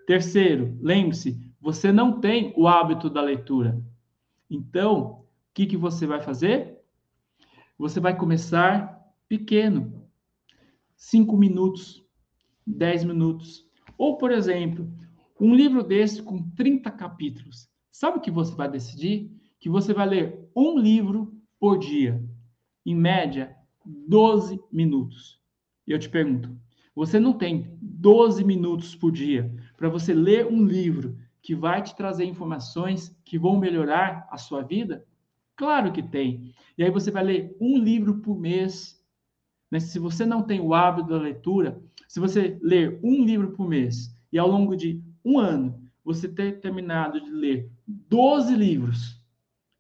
Terceiro, 0.08 0.76
lembre-se, 0.82 1.40
você 1.60 1.92
não 1.92 2.20
tem 2.20 2.52
o 2.56 2.66
hábito 2.66 3.08
da 3.08 3.22
leitura. 3.22 3.80
Então, 4.50 5.20
o 5.20 5.24
que, 5.54 5.66
que 5.66 5.76
você 5.76 6.04
vai 6.04 6.20
fazer? 6.20 6.80
Você 7.78 8.00
vai 8.00 8.16
começar 8.16 9.06
pequeno. 9.28 10.02
Cinco 10.96 11.36
minutos, 11.36 12.04
dez 12.66 13.04
minutos. 13.04 13.64
Ou, 13.96 14.18
por 14.18 14.30
exemplo, 14.30 14.90
um 15.40 15.54
livro 15.54 15.82
desse 15.82 16.22
com 16.22 16.50
30 16.50 16.90
capítulos. 16.90 17.68
Sabe 17.92 18.18
o 18.18 18.20
que 18.20 18.30
você 18.30 18.54
vai 18.54 18.70
decidir? 18.70 19.30
Que 19.60 19.68
você 19.68 19.94
vai 19.94 20.08
ler 20.08 20.50
um 20.54 20.78
livro 20.78 21.32
por 21.58 21.78
dia 21.78 22.22
em 22.84 22.94
média, 22.94 23.56
12 23.84 24.60
minutos. 24.70 25.40
E 25.86 25.92
eu 25.92 25.98
te 25.98 26.08
pergunto, 26.08 26.56
você 26.94 27.20
não 27.20 27.32
tem 27.32 27.76
12 27.80 28.44
minutos 28.44 28.94
por 28.94 29.12
dia 29.12 29.52
para 29.76 29.88
você 29.88 30.14
ler 30.14 30.46
um 30.46 30.64
livro 30.64 31.18
que 31.42 31.54
vai 31.54 31.82
te 31.82 31.94
trazer 31.94 32.24
informações 32.24 33.16
que 33.24 33.38
vão 33.38 33.58
melhorar 33.58 34.26
a 34.30 34.38
sua 34.38 34.62
vida? 34.62 35.06
Claro 35.54 35.92
que 35.92 36.02
tem. 36.02 36.52
E 36.76 36.82
aí 36.82 36.90
você 36.90 37.10
vai 37.10 37.24
ler 37.24 37.56
um 37.60 37.78
livro 37.78 38.18
por 38.18 38.38
mês. 38.38 39.02
Mas 39.70 39.84
se 39.84 39.98
você 39.98 40.24
não 40.24 40.42
tem 40.42 40.60
o 40.60 40.74
hábito 40.74 41.08
da 41.08 41.18
leitura, 41.18 41.80
se 42.08 42.20
você 42.20 42.58
ler 42.62 43.00
um 43.02 43.24
livro 43.24 43.52
por 43.52 43.68
mês 43.68 44.16
e 44.32 44.38
ao 44.38 44.48
longo 44.48 44.76
de 44.76 45.02
um 45.24 45.38
ano 45.38 45.80
você 46.04 46.28
ter 46.28 46.60
terminado 46.60 47.20
de 47.20 47.30
ler 47.30 47.70
12 47.86 48.54
livros, 48.54 49.20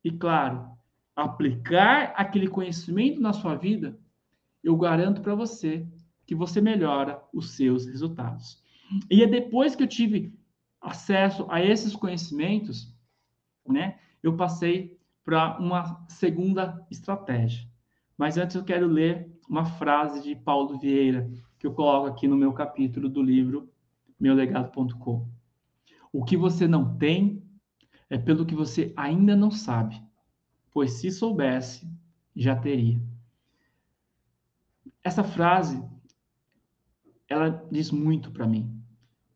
e 0.06 0.10
claro, 0.12 0.70
aplicar 1.16 2.12
aquele 2.16 2.46
conhecimento 2.46 3.20
na 3.20 3.32
sua 3.32 3.56
vida, 3.56 3.98
eu 4.62 4.76
garanto 4.76 5.20
para 5.20 5.34
você 5.34 5.84
que 6.24 6.34
você 6.34 6.60
melhora 6.60 7.20
os 7.32 7.50
seus 7.56 7.86
resultados. 7.86 8.62
E 9.10 9.22
é 9.22 9.26
depois 9.26 9.74
que 9.74 9.82
eu 9.82 9.88
tive 9.88 10.32
acesso 10.80 11.46
a 11.50 11.60
esses 11.60 11.96
conhecimentos, 11.96 12.94
né, 13.66 13.98
eu 14.22 14.36
passei 14.36 14.96
para 15.24 15.58
uma 15.58 16.06
segunda 16.08 16.86
estratégia. 16.88 17.68
Mas 18.16 18.36
antes 18.36 18.54
eu 18.54 18.64
quero 18.64 18.86
ler 18.86 19.35
uma 19.48 19.64
frase 19.64 20.22
de 20.22 20.34
Paulo 20.34 20.78
Vieira, 20.78 21.30
que 21.58 21.66
eu 21.66 21.72
coloco 21.72 22.06
aqui 22.06 22.26
no 22.26 22.36
meu 22.36 22.52
capítulo 22.52 23.08
do 23.08 23.22
livro 23.22 23.68
meulegado.com. 24.18 25.28
O 26.12 26.24
que 26.24 26.36
você 26.36 26.66
não 26.66 26.96
tem 26.96 27.42
é 28.08 28.16
pelo 28.16 28.46
que 28.46 28.54
você 28.54 28.92
ainda 28.96 29.36
não 29.36 29.50
sabe 29.50 30.06
pois 30.76 30.92
se 30.92 31.10
soubesse, 31.10 31.90
já 32.34 32.54
teria. 32.54 33.00
Essa 35.02 35.24
frase, 35.24 35.82
ela 37.26 37.66
diz 37.72 37.90
muito 37.90 38.30
para 38.30 38.46
mim, 38.46 38.78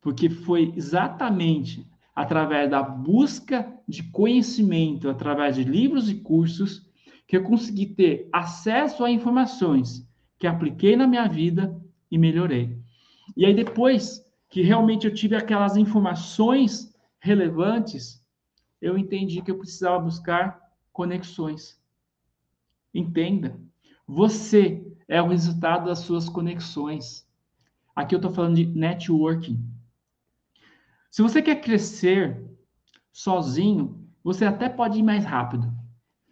porque 0.02 0.29
foi 0.29 0.71
exatamente 0.76 1.90
através 2.14 2.71
da 2.71 2.83
busca 2.83 3.75
de 3.88 4.02
conhecimento, 4.02 5.09
através 5.09 5.57
de 5.57 5.64
livros 5.64 6.11
e 6.11 6.17
cursos, 6.17 6.87
que 7.31 7.37
eu 7.37 7.45
consegui 7.45 7.87
ter 7.87 8.29
acesso 8.33 9.05
a 9.05 9.11
informações 9.11 10.05
que 10.37 10.49
apliquei 10.49 10.97
na 10.97 11.07
minha 11.07 11.29
vida 11.29 11.81
e 12.11 12.19
melhorei. 12.19 12.77
E 13.37 13.47
aí 13.47 13.55
depois 13.55 14.21
que 14.49 14.63
realmente 14.63 15.07
eu 15.07 15.15
tive 15.15 15.37
aquelas 15.37 15.77
informações 15.77 16.93
relevantes, 17.21 18.21
eu 18.83 18.99
entendi 18.99 19.43
que 19.43 19.51
eu 19.53 19.59
precisava 19.59 20.01
buscar 20.01 20.61
conexões. 20.93 21.81
Entenda, 22.93 23.57
você 24.09 24.85
é 25.07 25.23
o 25.23 25.29
resultado 25.29 25.85
das 25.85 26.01
suas 26.01 26.29
conexões. 26.29 27.25
Aqui 27.95 28.13
eu 28.13 28.19
estou 28.19 28.33
falando 28.33 28.57
de 28.57 28.67
networking. 28.67 29.65
Se 31.13 31.23
você 31.23 31.41
quer 31.41 31.61
crescer 31.61 32.45
sozinho, 33.13 34.05
você 34.21 34.45
até 34.45 34.69
pode 34.69 34.99
ir 34.99 35.05
mais 35.05 35.25
rápido. 35.25 35.80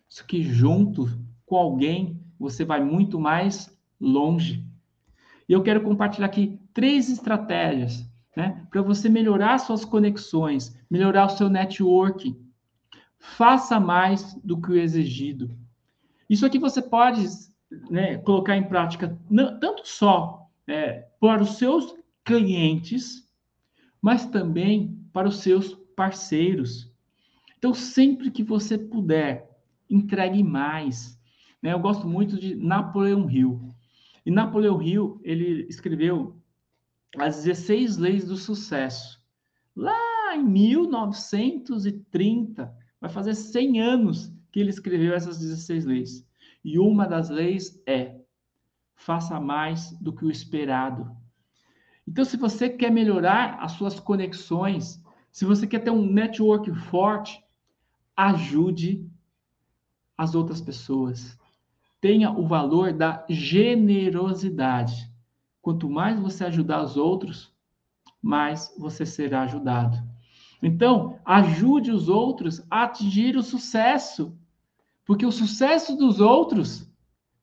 Só 0.08 0.24
que 0.24 0.42
junto 0.42 1.08
com 1.44 1.56
alguém, 1.56 2.20
você 2.38 2.64
vai 2.64 2.82
muito 2.82 3.18
mais 3.18 3.76
longe. 4.00 4.64
E 5.48 5.52
eu 5.52 5.62
quero 5.62 5.82
compartilhar 5.82 6.26
aqui 6.26 6.58
três 6.72 7.10
estratégias 7.10 8.08
né, 8.36 8.66
para 8.70 8.82
você 8.82 9.08
melhorar 9.08 9.58
suas 9.58 9.84
conexões, 9.84 10.76
melhorar 10.90 11.26
o 11.26 11.30
seu 11.30 11.48
networking 11.48 12.48
faça 13.18 13.78
mais 13.80 14.34
do 14.44 14.60
que 14.60 14.70
o 14.70 14.76
exigido. 14.76 15.50
Isso 16.28 16.46
aqui 16.46 16.58
você 16.58 16.80
pode 16.80 17.26
né, 17.90 18.18
colocar 18.18 18.56
em 18.56 18.64
prática 18.64 19.18
não, 19.28 19.58
tanto 19.58 19.86
só 19.86 20.48
é, 20.66 21.06
para 21.20 21.42
os 21.42 21.56
seus 21.56 21.94
clientes, 22.24 23.26
mas 24.00 24.26
também 24.26 24.98
para 25.12 25.28
os 25.28 25.40
seus 25.40 25.74
parceiros. 25.96 26.92
Então, 27.56 27.74
sempre 27.74 28.30
que 28.30 28.42
você 28.42 28.78
puder, 28.78 29.47
entregue 29.88 30.42
mais. 30.42 31.18
Né? 31.62 31.72
Eu 31.72 31.80
gosto 31.80 32.06
muito 32.06 32.38
de 32.38 32.54
Napoleão 32.54 33.30
Hill. 33.30 33.74
E 34.24 34.30
Napoleão 34.30 34.80
Hill, 34.82 35.20
ele 35.22 35.66
escreveu 35.68 36.38
as 37.16 37.44
16 37.44 37.96
leis 37.96 38.26
do 38.26 38.36
sucesso. 38.36 39.18
Lá 39.74 40.36
em 40.36 40.44
1930, 40.44 42.70
vai 43.00 43.10
fazer 43.10 43.34
100 43.34 43.80
anos 43.80 44.32
que 44.52 44.60
ele 44.60 44.70
escreveu 44.70 45.14
essas 45.14 45.38
16 45.38 45.84
leis. 45.84 46.24
E 46.64 46.78
uma 46.78 47.06
das 47.06 47.30
leis 47.30 47.80
é: 47.86 48.20
faça 48.94 49.40
mais 49.40 49.92
do 50.00 50.12
que 50.12 50.24
o 50.24 50.30
esperado. 50.30 51.16
Então, 52.06 52.24
se 52.24 52.36
você 52.36 52.68
quer 52.68 52.90
melhorar 52.90 53.58
as 53.60 53.72
suas 53.72 53.98
conexões, 54.00 55.02
se 55.30 55.44
você 55.44 55.66
quer 55.66 55.80
ter 55.80 55.90
um 55.90 56.10
network 56.10 56.72
forte, 56.74 57.42
ajude 58.16 59.06
as 60.18 60.34
outras 60.34 60.60
pessoas. 60.60 61.38
Tenha 62.00 62.32
o 62.32 62.46
valor 62.46 62.92
da 62.92 63.24
generosidade. 63.28 65.08
Quanto 65.62 65.88
mais 65.88 66.18
você 66.18 66.44
ajudar 66.44 66.82
os 66.82 66.96
outros, 66.96 67.54
mais 68.20 68.74
você 68.76 69.06
será 69.06 69.42
ajudado. 69.42 69.96
Então, 70.60 71.20
ajude 71.24 71.92
os 71.92 72.08
outros 72.08 72.60
a 72.68 72.82
atingir 72.82 73.36
o 73.36 73.42
sucesso, 73.42 74.36
porque 75.04 75.24
o 75.24 75.30
sucesso 75.30 75.96
dos 75.96 76.20
outros 76.20 76.90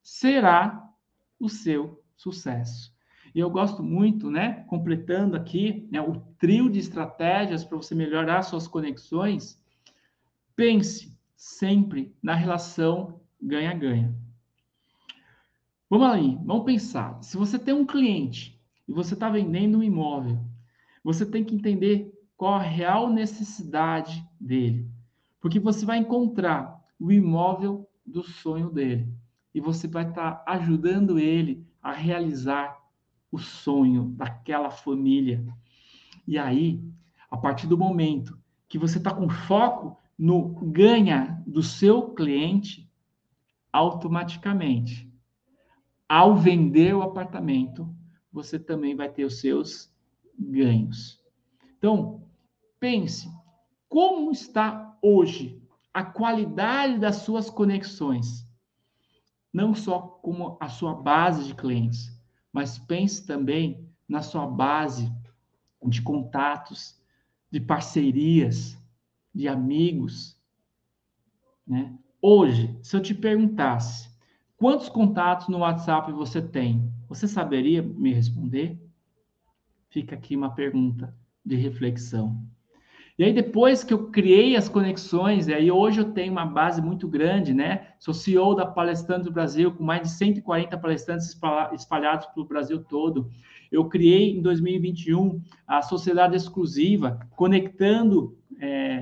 será 0.04 0.92
o 1.40 1.48
seu 1.48 2.04
sucesso. 2.18 2.94
E 3.34 3.40
eu 3.40 3.50
gosto 3.50 3.82
muito, 3.82 4.30
né, 4.30 4.66
completando 4.68 5.36
aqui 5.36 5.88
né, 5.92 6.02
o 6.02 6.22
trio 6.38 6.70
de 6.70 6.80
estratégias 6.80 7.64
para 7.64 7.78
você 7.78 7.96
melhorar 7.96 8.44
suas 8.44 8.68
conexões, 8.68 9.62
pense 10.56 11.15
sempre 11.36 12.16
na 12.22 12.34
relação 12.34 13.20
ganha-ganha. 13.42 14.16
Vamos 15.90 16.08
ali, 16.08 16.40
vamos 16.44 16.66
pensar. 16.66 17.22
Se 17.22 17.38
você 17.38 17.60
tem 17.60 17.74
um 17.74 17.86
cliente 17.86 18.60
e 18.88 18.92
você 18.92 19.14
está 19.14 19.30
vendendo 19.30 19.78
um 19.78 19.84
imóvel, 19.84 20.40
você 21.04 21.26
tem 21.26 21.44
que 21.44 21.56
entender 21.56 22.12
qual 22.36 22.56
a 22.56 22.62
real 22.62 23.10
necessidade 23.12 24.28
dele. 24.40 24.90
Porque 25.40 25.60
você 25.60 25.86
vai 25.86 25.98
encontrar 25.98 26.84
o 27.00 27.12
imóvel 27.12 27.88
do 28.06 28.24
sonho 28.24 28.70
dele. 28.70 29.08
E 29.54 29.60
você 29.60 29.88
vai 29.88 30.10
estar 30.10 30.32
tá 30.32 30.52
ajudando 30.52 31.20
ele 31.20 31.66
a 31.82 31.92
realizar 31.92 32.78
o 33.32 33.38
sonho 33.38 34.06
daquela 34.18 34.70
família. 34.70 35.46
E 36.28 36.38
aí, 36.38 36.84
a 37.30 37.38
partir 37.38 37.68
do 37.68 37.78
momento 37.78 38.38
que 38.68 38.80
você 38.80 38.98
está 38.98 39.14
com 39.14 39.30
foco 39.30 39.98
no 40.18 40.50
ganha 40.72 41.44
do 41.46 41.62
seu 41.62 42.14
cliente, 42.14 42.90
automaticamente, 43.72 45.12
ao 46.08 46.36
vender 46.36 46.96
o 46.96 47.02
apartamento, 47.02 47.94
você 48.32 48.58
também 48.58 48.96
vai 48.96 49.10
ter 49.10 49.26
os 49.26 49.40
seus 49.40 49.94
ganhos. 50.38 51.20
Então, 51.78 52.24
pense 52.80 53.30
como 53.90 54.32
está 54.32 54.98
hoje 55.02 55.62
a 55.94 56.04
qualidade 56.04 57.00
das 57.00 57.18
suas 57.18 57.50
conexões, 57.50 58.46
não 59.54 59.74
só 59.74 60.00
como 60.00 60.58
a 60.60 60.68
sua 60.68 60.94
base 60.94 61.46
de 61.46 61.56
clientes, 61.56 62.12
mas 62.52 62.78
pense 62.78 63.26
também 63.26 63.90
na 64.08 64.22
sua 64.22 64.46
base 64.46 65.12
de 65.86 66.02
contatos, 66.02 67.00
de 67.52 67.60
parcerias, 67.60 68.78
de 69.36 69.50
amigos. 69.50 70.40
Né? 71.68 71.94
Hoje, 72.22 72.80
se 72.82 72.96
eu 72.96 73.02
te 73.02 73.14
perguntasse 73.14 74.10
quantos 74.56 74.88
contatos 74.88 75.50
no 75.50 75.60
WhatsApp 75.60 76.12
você 76.14 76.42
tem, 76.42 76.90
você 77.10 77.28
saberia 77.28 77.84
me 77.84 78.14
responder? 78.14 78.80
Fica 79.90 80.16
aqui 80.16 80.36
uma 80.36 80.56
pergunta 80.56 81.14
de 81.46 81.56
reflexão. 81.56 82.42
E 83.18 83.24
aí, 83.24 83.32
depois 83.32 83.82
que 83.82 83.94
eu 83.94 84.10
criei 84.10 84.58
as 84.58 84.68
conexões, 84.68 85.48
e 85.48 85.54
aí 85.54 85.72
hoje 85.72 86.02
eu 86.02 86.12
tenho 86.12 86.34
uma 86.34 86.46
base 86.46 86.82
muito 86.82 87.08
grande, 87.08 87.54
né? 87.54 87.94
Sou 87.98 88.14
CEO 88.14 88.56
da 88.56 88.66
Palestrantes 88.66 89.26
do 89.26 89.32
Brasil, 89.32 89.72
com 89.74 89.84
mais 89.86 90.02
de 90.02 90.10
140 90.10 90.78
palestrantes 90.78 91.38
espalhados 91.74 92.26
pelo 92.28 92.46
Brasil 92.46 92.84
todo. 92.84 93.32
Eu 93.72 93.88
criei 93.88 94.38
em 94.38 94.42
2021 94.42 95.42
a 95.66 95.82
Sociedade 95.82 96.36
Exclusiva, 96.36 97.20
conectando 97.38 98.38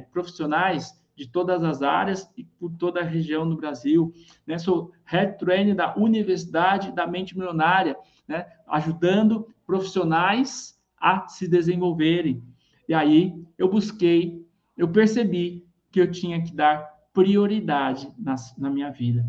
profissionais 0.02 1.00
de 1.16 1.28
todas 1.28 1.64
as 1.64 1.82
áreas 1.82 2.30
e 2.36 2.44
por 2.44 2.72
toda 2.74 3.02
a 3.02 3.04
região 3.04 3.48
do 3.48 3.56
Brasil. 3.56 4.12
Né? 4.46 4.58
Sou 4.58 4.92
head 5.06 5.38
trainer 5.38 5.76
da 5.76 5.96
Universidade 5.96 6.92
da 6.92 7.06
Mente 7.06 7.38
Milionária, 7.38 7.96
né? 8.28 8.46
ajudando 8.68 9.48
profissionais 9.66 10.80
a 11.00 11.28
se 11.28 11.48
desenvolverem. 11.48 12.44
E 12.88 12.94
aí 12.94 13.34
eu 13.58 13.70
busquei, 13.70 14.46
eu 14.76 14.88
percebi 14.88 15.66
que 15.92 16.02
eu 16.02 16.10
tinha 16.10 16.42
que 16.42 16.54
dar 16.54 16.92
prioridade 17.14 18.12
na, 18.18 18.36
na 18.58 18.70
minha 18.70 18.90
vida. 18.90 19.24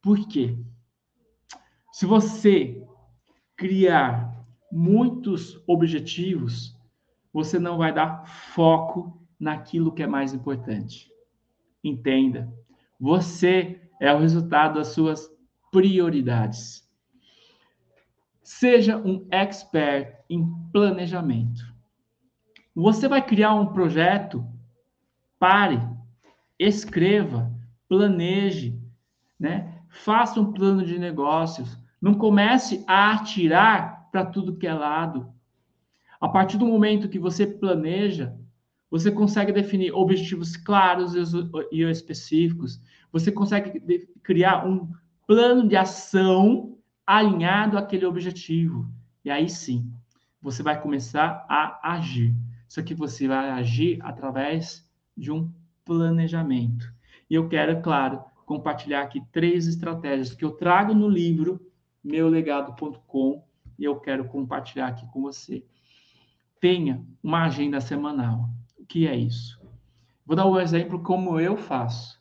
Por 0.00 0.26
quê? 0.26 0.58
Se 1.92 2.06
você 2.06 2.82
criar 3.56 4.34
muitos 4.72 5.62
objetivos, 5.66 6.76
você 7.32 7.58
não 7.58 7.76
vai 7.76 7.92
dar 7.92 8.26
foco 8.26 9.17
naquilo 9.38 9.92
que 9.92 10.02
é 10.02 10.06
mais 10.06 10.34
importante. 10.34 11.10
Entenda, 11.82 12.52
você 12.98 13.80
é 14.00 14.12
o 14.12 14.18
resultado 14.18 14.74
das 14.74 14.88
suas 14.88 15.30
prioridades. 15.70 16.88
Seja 18.42 18.96
um 18.96 19.26
expert 19.30 20.16
em 20.28 20.46
planejamento. 20.72 21.62
Você 22.74 23.08
vai 23.08 23.24
criar 23.24 23.54
um 23.54 23.72
projeto? 23.72 24.44
Pare, 25.38 25.80
escreva, 26.58 27.52
planeje, 27.88 28.80
né? 29.38 29.82
Faça 29.88 30.40
um 30.40 30.52
plano 30.52 30.84
de 30.84 30.98
negócios. 30.98 31.78
Não 32.00 32.14
comece 32.14 32.84
a 32.86 33.12
atirar 33.12 34.08
para 34.10 34.24
tudo 34.24 34.56
que 34.56 34.66
é 34.66 34.72
lado. 34.72 35.32
A 36.20 36.28
partir 36.28 36.56
do 36.56 36.66
momento 36.66 37.08
que 37.08 37.18
você 37.18 37.46
planeja, 37.46 38.36
você 38.90 39.10
consegue 39.10 39.52
definir 39.52 39.92
objetivos 39.92 40.56
claros 40.56 41.14
e 41.70 41.82
específicos. 41.82 42.80
Você 43.12 43.30
consegue 43.30 43.80
criar 44.22 44.66
um 44.66 44.90
plano 45.26 45.68
de 45.68 45.76
ação 45.76 46.78
alinhado 47.06 47.76
àquele 47.76 48.06
objetivo. 48.06 48.88
E 49.24 49.30
aí 49.30 49.48
sim, 49.48 49.92
você 50.40 50.62
vai 50.62 50.80
começar 50.80 51.44
a 51.48 51.92
agir. 51.94 52.34
Só 52.66 52.82
que 52.82 52.94
você 52.94 53.28
vai 53.28 53.50
agir 53.50 53.98
através 54.02 54.86
de 55.16 55.30
um 55.30 55.52
planejamento. 55.84 56.92
E 57.28 57.34
eu 57.34 57.48
quero, 57.48 57.82
claro, 57.82 58.22
compartilhar 58.46 59.02
aqui 59.02 59.22
três 59.30 59.66
estratégias 59.66 60.34
que 60.34 60.44
eu 60.44 60.52
trago 60.52 60.94
no 60.94 61.08
livro 61.08 61.60
meulegado.com 62.02 63.44
e 63.78 63.84
eu 63.84 64.00
quero 64.00 64.24
compartilhar 64.24 64.88
aqui 64.88 65.06
com 65.12 65.20
você. 65.20 65.64
Tenha 66.60 67.04
uma 67.22 67.44
agenda 67.44 67.80
semanal. 67.80 68.48
Que 68.88 69.06
é 69.06 69.14
isso? 69.14 69.60
Vou 70.24 70.34
dar 70.34 70.46
um 70.46 70.58
exemplo 70.58 71.02
como 71.02 71.38
eu 71.38 71.56
faço. 71.56 72.18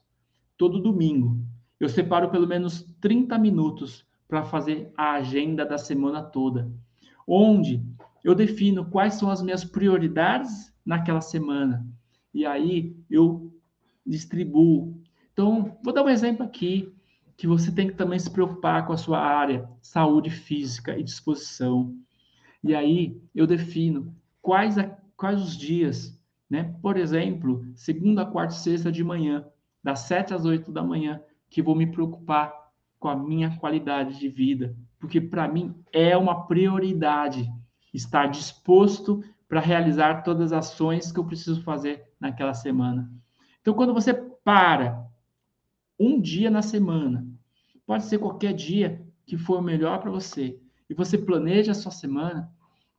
Todo 0.58 0.82
domingo, 0.82 1.40
eu 1.80 1.88
separo 1.88 2.30
pelo 2.30 2.48
menos 2.48 2.82
30 3.00 3.38
minutos 3.38 4.06
para 4.28 4.44
fazer 4.44 4.92
a 4.98 5.14
agenda 5.14 5.66
da 5.66 5.78
semana 5.78 6.22
toda, 6.22 6.70
onde 7.26 7.82
eu 8.24 8.36
defino 8.36 8.86
quais 8.86 9.14
são 9.14 9.30
as 9.30 9.42
minhas 9.42 9.64
prioridades 9.64 10.74
naquela 10.86 11.22
semana. 11.22 11.88
E 12.34 12.46
aí 12.46 12.96
eu 13.10 13.54
distribuo. 14.06 15.02
Então, 15.32 15.78
vou 15.84 15.94
dar 15.94 16.04
um 16.04 16.10
exemplo 16.10 16.46
aqui 16.46 16.94
que 17.38 17.48
você 17.48 17.72
tem 17.72 17.88
que 17.88 17.94
também 17.94 18.18
se 18.18 18.30
preocupar 18.30 18.86
com 18.86 18.94
a 18.94 18.98
sua 18.98 19.20
área, 19.20 19.70
saúde 19.82 20.30
física 20.32 20.98
e 20.98 21.04
disposição. 21.04 21.96
E 22.64 22.74
aí 22.74 23.22
eu 23.34 23.46
defino 23.46 24.14
quais, 24.42 24.78
a, 24.78 24.86
quais 25.16 25.40
os 25.42 25.56
dias, 25.56 26.17
né? 26.50 26.76
Por 26.82 26.98
exemplo, 26.98 27.66
segunda, 27.76 28.26
quarta 28.26 28.54
e 28.54 28.58
sexta 28.58 28.92
de 28.92 29.04
manhã, 29.04 29.46
das 29.84 30.00
sete 30.00 30.34
às 30.34 30.46
oito 30.46 30.72
da 30.72 30.84
manhã, 30.84 31.22
que 31.50 31.62
vou 31.62 31.76
me 31.76 31.88
preocupar 31.88 32.54
com 33.00 33.08
a 33.08 33.16
minha 33.16 33.56
qualidade 33.58 34.20
de 34.20 34.28
vida, 34.28 34.76
porque 35.00 35.22
para 35.22 35.48
mim 35.48 35.76
é 35.94 36.18
uma 36.18 36.48
prioridade 36.48 37.52
estar 37.94 38.28
disposto 38.28 39.24
para 39.48 39.60
realizar 39.60 40.24
todas 40.24 40.52
as 40.52 40.68
ações 40.72 41.12
que 41.12 41.20
eu 41.20 41.26
preciso 41.26 41.62
fazer 41.64 42.12
naquela 42.20 42.54
semana. 42.54 43.12
Então, 43.62 43.74
quando 43.74 43.94
você 43.94 44.14
para 44.14 45.06
um 46.00 46.20
dia 46.20 46.50
na 46.50 46.62
semana, 46.62 47.28
pode 47.86 48.06
ser 48.06 48.18
qualquer 48.18 48.54
dia 48.54 49.06
que 49.26 49.38
for 49.38 49.62
melhor 49.62 50.00
para 50.00 50.12
você, 50.12 50.60
e 50.90 50.94
você 50.94 51.18
planeja 51.18 51.72
a 51.72 51.76
sua 51.76 51.92
semana, 51.92 52.50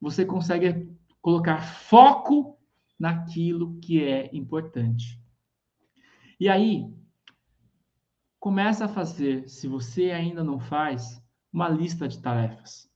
você 0.01 0.25
consegue 0.25 0.91
colocar 1.23 1.63
foco 1.63 2.58
naquilo 2.99 3.79
que 3.81 4.03
é 4.03 4.29
importante. 4.35 5.21
E 6.41 6.49
aí, 6.49 6.93
começa 8.41 8.87
a 8.87 8.89
fazer, 8.89 9.49
se 9.49 9.69
você 9.69 10.11
ainda 10.11 10.43
não 10.43 10.59
faz, 10.59 11.23
uma 11.53 11.69
lista 11.69 12.09
de 12.09 12.21
tarefas. 12.21 12.89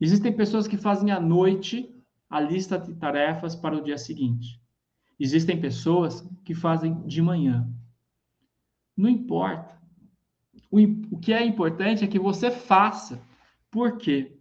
Existem 0.00 0.34
pessoas 0.34 0.66
que 0.66 0.76
fazem 0.76 1.10
à 1.10 1.20
noite 1.20 1.94
a 2.28 2.40
lista 2.40 2.78
de 2.78 2.94
tarefas 2.94 3.56
para 3.56 3.76
o 3.76 3.82
dia 3.82 3.98
seguinte. 3.98 4.60
Existem 5.18 5.60
pessoas 5.60 6.26
que 6.44 6.54
fazem 6.54 7.02
de 7.06 7.20
manhã. 7.20 7.68
Não 8.96 9.08
importa. 9.08 9.78
O, 10.70 10.78
o 11.10 11.18
que 11.18 11.32
é 11.32 11.44
importante 11.44 12.04
é 12.04 12.08
que 12.08 12.18
você 12.18 12.50
faça. 12.50 13.20
Por 13.70 13.98
quê? 13.98 14.38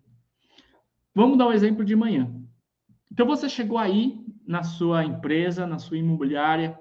Vamos 1.13 1.38
dar 1.38 1.47
um 1.47 1.52
exemplo 1.52 1.84
de 1.84 1.95
manhã. 1.95 2.34
Então 3.12 3.26
você 3.26 3.50
chegou 3.50 3.78
aí 3.78 4.24
na 4.45 4.63
sua 4.63 5.04
empresa, 5.04 5.65
na 5.65 5.80
sua 5.80 5.98
imobiliária, 5.98 6.80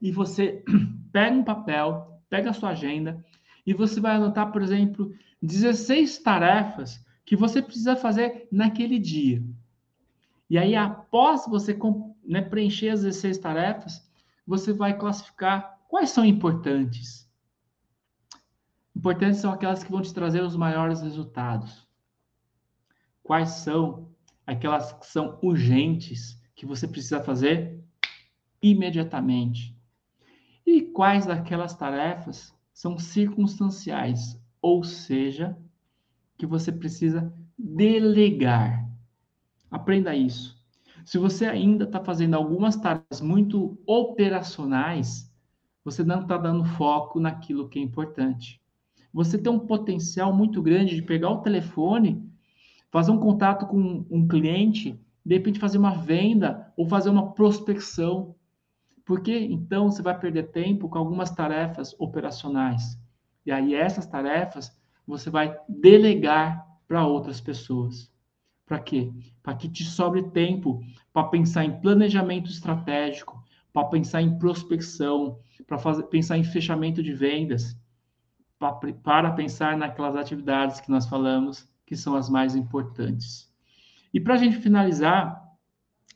e 0.00 0.10
você 0.10 0.64
pega 1.12 1.36
um 1.36 1.44
papel, 1.44 2.20
pega 2.28 2.50
a 2.50 2.54
sua 2.54 2.70
agenda, 2.70 3.24
e 3.66 3.74
você 3.74 4.00
vai 4.00 4.16
anotar, 4.16 4.50
por 4.50 4.62
exemplo, 4.62 5.14
16 5.42 6.18
tarefas 6.18 7.04
que 7.24 7.36
você 7.36 7.62
precisa 7.62 7.94
fazer 7.96 8.48
naquele 8.50 8.98
dia. 8.98 9.42
E 10.48 10.58
aí, 10.58 10.74
após 10.74 11.46
você 11.46 11.78
né, 12.24 12.42
preencher 12.42 12.88
as 12.88 13.02
16 13.02 13.38
tarefas, 13.38 14.10
você 14.46 14.72
vai 14.72 14.98
classificar 14.98 15.78
quais 15.86 16.10
são 16.10 16.24
importantes. 16.24 17.30
Importantes 18.96 19.40
são 19.40 19.52
aquelas 19.52 19.84
que 19.84 19.90
vão 19.90 20.02
te 20.02 20.12
trazer 20.12 20.42
os 20.42 20.56
maiores 20.56 21.00
resultados. 21.00 21.86
Quais 23.22 23.50
são 23.50 24.08
aquelas 24.46 24.92
que 24.92 25.06
são 25.06 25.38
urgentes, 25.42 26.40
que 26.54 26.66
você 26.66 26.86
precisa 26.86 27.22
fazer 27.22 27.82
imediatamente? 28.62 29.76
E 30.66 30.82
quais 30.82 31.26
daquelas 31.26 31.74
tarefas 31.74 32.54
são 32.72 32.98
circunstanciais, 32.98 34.40
ou 34.62 34.84
seja, 34.84 35.56
que 36.38 36.46
você 36.46 36.72
precisa 36.72 37.32
delegar. 37.58 38.88
Aprenda 39.70 40.14
isso. 40.14 40.58
Se 41.04 41.18
você 41.18 41.46
ainda 41.46 41.84
está 41.84 42.02
fazendo 42.02 42.34
algumas 42.34 42.76
tarefas 42.76 43.20
muito 43.20 43.78
operacionais, 43.86 45.30
você 45.84 46.02
não 46.02 46.22
está 46.22 46.36
dando 46.36 46.64
foco 46.64 47.18
naquilo 47.18 47.68
que 47.68 47.78
é 47.78 47.82
importante. 47.82 48.60
Você 49.12 49.36
tem 49.36 49.52
um 49.52 49.58
potencial 49.58 50.32
muito 50.32 50.62
grande 50.62 50.94
de 50.94 51.02
pegar 51.02 51.30
o 51.30 51.42
telefone, 51.42 52.29
fazer 52.90 53.10
um 53.10 53.18
contato 53.18 53.66
com 53.66 54.04
um 54.10 54.26
cliente, 54.26 55.00
de 55.24 55.34
repente 55.34 55.58
fazer 55.58 55.78
uma 55.78 55.94
venda 55.94 56.72
ou 56.76 56.86
fazer 56.86 57.10
uma 57.10 57.32
prospecção. 57.32 58.34
Porque 59.04 59.36
então 59.36 59.90
você 59.90 60.02
vai 60.02 60.18
perder 60.18 60.50
tempo 60.50 60.88
com 60.88 60.98
algumas 60.98 61.30
tarefas 61.30 61.94
operacionais. 61.98 62.98
E 63.44 63.50
aí 63.50 63.74
essas 63.74 64.06
tarefas 64.06 64.76
você 65.06 65.30
vai 65.30 65.56
delegar 65.68 66.66
para 66.86 67.06
outras 67.06 67.40
pessoas. 67.40 68.10
Para 68.66 68.78
quê? 68.78 69.12
Para 69.42 69.54
que 69.54 69.68
te 69.68 69.84
sobre 69.84 70.22
tempo 70.30 70.80
para 71.12 71.28
pensar 71.28 71.64
em 71.64 71.80
planejamento 71.80 72.50
estratégico, 72.50 73.42
para 73.72 73.88
pensar 73.88 74.22
em 74.22 74.38
prospecção, 74.38 75.38
para 75.66 75.78
pensar 76.04 76.38
em 76.38 76.44
fechamento 76.44 77.02
de 77.02 77.12
vendas, 77.12 77.76
pra, 78.58 78.72
para 78.72 79.32
pensar 79.32 79.76
naquelas 79.76 80.14
atividades 80.14 80.80
que 80.80 80.90
nós 80.90 81.06
falamos 81.06 81.68
que 81.90 81.96
são 81.96 82.14
as 82.14 82.30
mais 82.30 82.54
importantes. 82.54 83.52
E 84.14 84.20
para 84.20 84.34
a 84.34 84.36
gente 84.36 84.58
finalizar, 84.58 85.42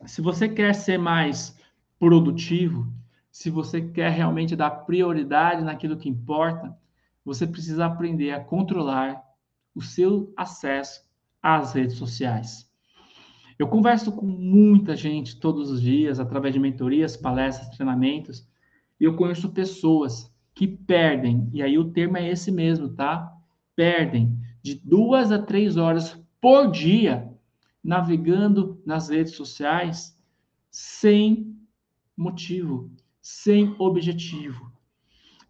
se 0.07 0.23
você 0.23 0.49
quer 0.49 0.73
ser 0.73 0.99
mais 0.99 1.59
produtivo, 1.99 2.87
se 3.29 3.51
você 3.51 3.83
quer 3.83 4.13
realmente 4.13 4.55
dar 4.55 4.71
prioridade 4.71 5.65
naquilo 5.65 5.97
que 5.97 6.09
importa, 6.09 6.79
você 7.25 7.45
precisa 7.45 7.87
aprender 7.87 8.31
a 8.31 8.39
controlar 8.39 9.21
o 9.75 9.83
seu 9.83 10.33
acesso 10.37 11.05
às 11.43 11.73
redes 11.73 11.97
sociais. 11.97 12.71
Eu 13.59 13.67
converso 13.67 14.13
com 14.13 14.27
muita 14.27 14.95
gente 14.95 15.41
todos 15.41 15.73
os 15.73 15.83
dias, 15.83 16.21
através 16.21 16.55
de 16.55 16.61
mentorias, 16.61 17.17
palestras, 17.17 17.69
treinamentos, 17.71 18.49
e 19.01 19.03
eu 19.03 19.17
conheço 19.17 19.51
pessoas 19.51 20.33
que 20.55 20.69
perdem, 20.69 21.51
e 21.53 21.65
aí 21.65 21.77
o 21.77 21.91
termo 21.91 22.17
é 22.17 22.31
esse 22.31 22.53
mesmo, 22.53 22.91
tá? 22.91 23.37
Perdem 23.75 24.39
de 24.65 24.75
duas 24.83 25.31
a 25.31 25.39
três 25.39 25.77
horas 25.77 26.19
por 26.41 26.71
dia 26.71 27.31
navegando 27.83 28.81
nas 28.87 29.11
redes 29.11 29.35
sociais 29.35 30.19
sem 30.71 31.55
motivo, 32.17 32.91
sem 33.21 33.77
objetivo. 33.79 34.73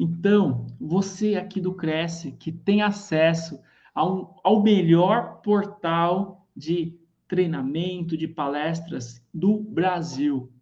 Então, 0.00 0.66
você 0.80 1.36
aqui 1.36 1.60
do 1.60 1.72
Cresce, 1.72 2.32
que 2.32 2.50
tem 2.50 2.82
acesso 2.82 3.60
ao, 3.94 4.60
melhor 4.64 5.40
portal 5.42 6.44
de 6.56 6.98
treinamento, 7.28 8.16
de 8.16 8.26
palestras 8.26 9.24
do 9.32 9.60
Brasil. 9.60 10.52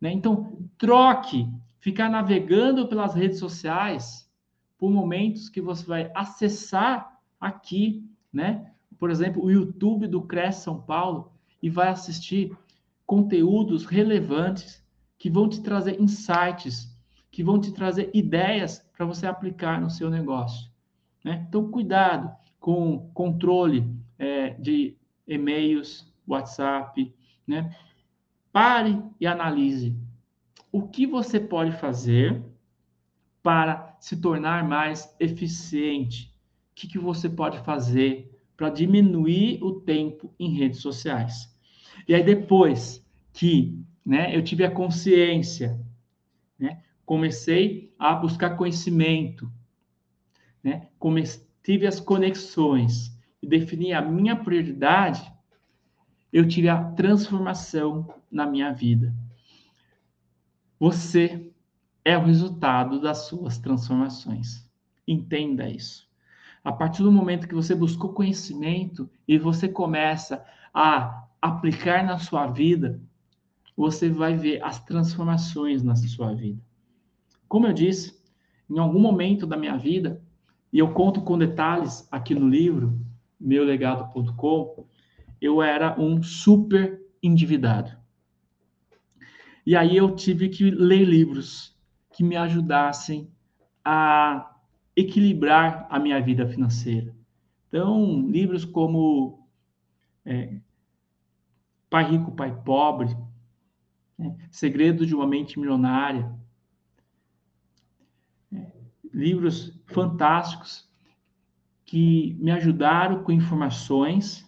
Né? 0.00 0.12
Então, 0.12 0.56
troque 0.78 1.50
ficar 1.80 2.08
navegando 2.08 2.86
pelas 2.86 3.12
redes 3.12 3.40
sociais 3.40 4.30
por 4.78 4.88
momentos 4.88 5.48
que 5.48 5.60
você 5.60 5.84
vai 5.84 6.12
acessar 6.14 7.15
aqui, 7.40 8.08
né? 8.32 8.72
Por 8.98 9.10
exemplo, 9.10 9.44
o 9.44 9.50
YouTube 9.50 10.06
do 10.06 10.22
Cresce 10.22 10.62
São 10.62 10.80
Paulo 10.80 11.32
e 11.62 11.68
vai 11.68 11.88
assistir 11.88 12.56
conteúdos 13.04 13.84
relevantes 13.84 14.84
que 15.18 15.30
vão 15.30 15.48
te 15.48 15.60
trazer 15.60 16.00
insights 16.00 16.96
que 17.36 17.42
vão 17.42 17.60
te 17.60 17.70
trazer 17.70 18.10
ideias 18.14 18.78
para 18.96 19.04
você 19.04 19.26
aplicar 19.26 19.78
no 19.78 19.90
seu 19.90 20.08
negócio. 20.08 20.70
Né? 21.22 21.44
Então, 21.46 21.70
cuidado 21.70 22.34
com 22.58 23.10
controle 23.12 23.94
é, 24.18 24.54
de 24.54 24.96
e-mails, 25.28 26.10
WhatsApp. 26.26 27.14
Né? 27.46 27.76
Pare 28.50 29.02
e 29.20 29.26
analise 29.26 29.94
o 30.72 30.88
que 30.88 31.06
você 31.06 31.38
pode 31.38 31.72
fazer 31.72 32.42
para 33.42 33.94
se 34.00 34.18
tornar 34.18 34.66
mais 34.66 35.14
eficiente. 35.20 36.34
Que, 36.76 36.86
que 36.86 36.98
você 36.98 37.28
pode 37.28 37.58
fazer 37.64 38.30
para 38.56 38.70
diminuir 38.70 39.58
o 39.60 39.80
tempo 39.80 40.32
em 40.38 40.56
redes 40.56 40.80
sociais. 40.80 41.52
E 42.06 42.14
aí, 42.14 42.22
depois 42.22 43.04
que 43.32 43.84
né, 44.04 44.36
eu 44.36 44.44
tive 44.44 44.64
a 44.64 44.70
consciência 44.70 45.84
né, 46.58 46.82
comecei 47.04 47.94
a 47.98 48.14
buscar 48.14 48.56
conhecimento, 48.56 49.50
né? 50.62 50.88
Comece, 50.98 51.46
tive 51.62 51.86
as 51.86 52.00
conexões 52.00 53.16
e 53.40 53.46
defini 53.46 53.92
a 53.92 54.02
minha 54.02 54.34
prioridade, 54.36 55.32
eu 56.32 56.46
tive 56.46 56.68
a 56.68 56.82
transformação 56.92 58.12
na 58.30 58.46
minha 58.46 58.72
vida. 58.72 59.14
Você 60.78 61.52
é 62.04 62.18
o 62.18 62.24
resultado 62.24 63.00
das 63.00 63.26
suas 63.26 63.58
transformações. 63.58 64.68
Entenda 65.06 65.68
isso. 65.68 66.05
A 66.66 66.72
partir 66.72 67.04
do 67.04 67.12
momento 67.12 67.46
que 67.46 67.54
você 67.54 67.76
buscou 67.76 68.12
conhecimento 68.12 69.08
e 69.28 69.38
você 69.38 69.68
começa 69.68 70.44
a 70.74 71.28
aplicar 71.40 72.04
na 72.04 72.18
sua 72.18 72.48
vida, 72.48 73.00
você 73.76 74.10
vai 74.10 74.36
ver 74.36 74.60
as 74.64 74.84
transformações 74.84 75.84
na 75.84 75.94
sua 75.94 76.34
vida. 76.34 76.60
Como 77.46 77.68
eu 77.68 77.72
disse, 77.72 78.20
em 78.68 78.80
algum 78.80 78.98
momento 78.98 79.46
da 79.46 79.56
minha 79.56 79.76
vida, 79.76 80.20
e 80.72 80.80
eu 80.80 80.92
conto 80.92 81.22
com 81.22 81.38
detalhes 81.38 82.08
aqui 82.10 82.34
no 82.34 82.48
livro, 82.48 83.00
meulegado.com, 83.38 84.88
eu 85.40 85.62
era 85.62 85.94
um 86.00 86.20
super 86.20 87.00
endividado. 87.22 87.96
E 89.64 89.76
aí 89.76 89.96
eu 89.96 90.16
tive 90.16 90.48
que 90.48 90.68
ler 90.68 91.04
livros 91.04 91.78
que 92.12 92.24
me 92.24 92.34
ajudassem 92.34 93.30
a 93.84 94.55
equilibrar 94.96 95.86
a 95.90 95.98
minha 95.98 96.20
vida 96.20 96.48
financeira. 96.48 97.14
Então, 97.68 98.26
livros 98.28 98.64
como 98.64 99.46
é, 100.24 100.58
Pai 101.90 102.10
Rico, 102.10 102.32
Pai 102.32 102.54
Pobre, 102.64 103.14
né? 104.18 104.34
Segredo 104.50 105.04
de 105.04 105.14
uma 105.14 105.26
Mente 105.26 105.58
Milionária, 105.58 106.34
livros 109.12 109.78
fantásticos 109.86 110.88
que 111.84 112.36
me 112.40 112.50
ajudaram 112.50 113.22
com 113.22 113.32
informações, 113.32 114.44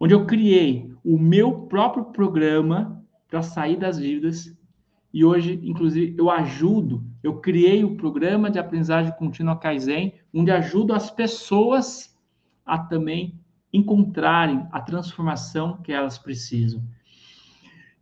onde 0.00 0.14
eu 0.14 0.26
criei 0.26 0.92
o 1.04 1.18
meu 1.18 1.66
próprio 1.66 2.06
programa 2.06 3.04
para 3.28 3.42
sair 3.42 3.76
das 3.76 3.98
dívidas. 3.98 4.56
E 5.14 5.24
hoje, 5.24 5.60
inclusive, 5.62 6.12
eu 6.18 6.28
ajudo, 6.28 7.06
eu 7.22 7.40
criei 7.40 7.84
o 7.84 7.94
programa 7.94 8.50
de 8.50 8.58
aprendizagem 8.58 9.16
contínua 9.16 9.56
Kaizen, 9.56 10.12
onde 10.34 10.50
ajudo 10.50 10.92
as 10.92 11.08
pessoas 11.08 12.18
a 12.66 12.76
também 12.76 13.38
encontrarem 13.72 14.66
a 14.72 14.80
transformação 14.80 15.80
que 15.82 15.92
elas 15.92 16.18
precisam. 16.18 16.82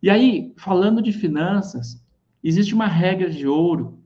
E 0.02 0.08
aí, 0.08 0.54
falando 0.56 1.02
de 1.02 1.12
finanças, 1.12 2.02
existe 2.42 2.74
uma 2.74 2.86
regra 2.86 3.28
de 3.28 3.46
ouro 3.46 4.02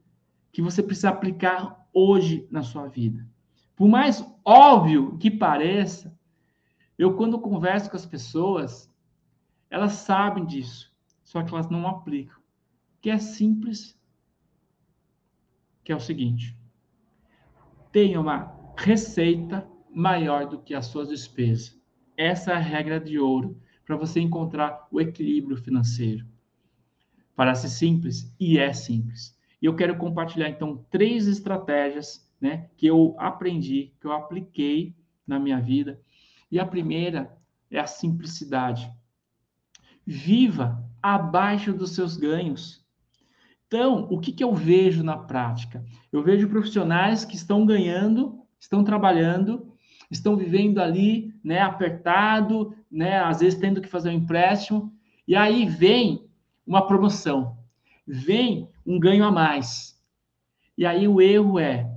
que 0.51 0.61
você 0.61 0.83
precisa 0.83 1.11
aplicar 1.11 1.87
hoje 1.95 2.45
na 2.51 2.65
sua 2.65 2.89
vida. 2.89 3.25
Por 3.77 3.87
mais 3.87 4.29
óbvio 4.45 5.17
que 5.19 5.31
pareça, 5.31 6.13
eu 6.99 7.15
quando 7.15 7.39
converso 7.39 7.89
com 7.89 7.97
as 7.97 8.05
pessoas, 8.05 8.93
elas 9.71 9.93
sabem 9.93 10.45
disso, 10.45 10.93
só 11.23 11.41
que 11.45 11.55
elas 11.55 11.71
não 11.71 11.87
aplicam. 11.87 12.36
Que 13.07 13.11
é 13.11 13.19
simples, 13.19 13.97
que 15.85 15.93
é 15.93 15.95
o 15.95 16.01
seguinte: 16.01 16.59
tenha 17.93 18.21
uma 18.21 18.53
receita 18.77 19.65
maior 19.95 20.49
do 20.49 20.61
que 20.61 20.75
as 20.75 20.87
suas 20.87 21.09
despesas. 21.09 21.81
Essa 22.17 22.51
é 22.51 22.55
a 22.57 22.59
regra 22.59 22.99
de 22.99 23.17
ouro 23.17 23.63
para 23.85 23.95
você 23.95 24.19
encontrar 24.19 24.89
o 24.91 25.01
equilíbrio 25.01 25.57
financeiro. 25.57 26.27
Parece 27.37 27.71
simples 27.71 28.35
e 28.41 28.59
é 28.59 28.73
simples. 28.73 29.39
E 29.63 29.67
eu 29.67 29.77
quero 29.77 29.97
compartilhar 29.97 30.49
então 30.49 30.85
três 30.91 31.29
estratégias, 31.29 32.29
né, 32.41 32.69
que 32.77 32.89
eu 32.89 33.15
aprendi, 33.21 33.95
que 34.01 34.07
eu 34.09 34.13
apliquei 34.13 34.97
na 35.25 35.39
minha 35.39 35.61
vida. 35.61 36.03
E 36.51 36.59
a 36.59 36.67
primeira 36.67 37.39
é 37.71 37.79
a 37.79 37.87
simplicidade. 37.87 38.93
Viva 40.05 40.85
abaixo 41.01 41.73
dos 41.73 41.95
seus 41.95 42.17
ganhos. 42.17 42.85
Então, 43.67 44.07
o 44.11 44.21
que, 44.21 44.33
que 44.33 44.45
eu 44.45 44.55
vejo 44.55 45.03
na 45.03 45.17
prática? 45.17 45.85
Eu 46.13 46.23
vejo 46.23 46.49
profissionais 46.49 47.25
que 47.25 47.35
estão 47.35 47.67
ganhando, 47.67 48.41
estão 48.61 48.85
trabalhando, 48.85 49.73
estão 50.11 50.37
vivendo 50.37 50.79
ali, 50.79 51.35
né, 51.43 51.61
apertado, 51.61 52.77
né, 52.91 53.19
às 53.19 53.41
vezes 53.41 53.59
tendo 53.59 53.81
que 53.81 53.89
fazer 53.89 54.11
um 54.11 54.15
empréstimo, 54.15 54.93
e 55.27 55.35
aí 55.35 55.67
vem 55.67 56.29
uma 56.65 56.87
promoção, 56.87 57.59
vem 58.07 58.69
um 58.87 59.01
ganho 59.01 59.25
a 59.25 59.33
mais. 59.33 60.01
E 60.79 60.87
aí 60.87 61.09
o 61.09 61.21
erro 61.21 61.59
é, 61.59 61.91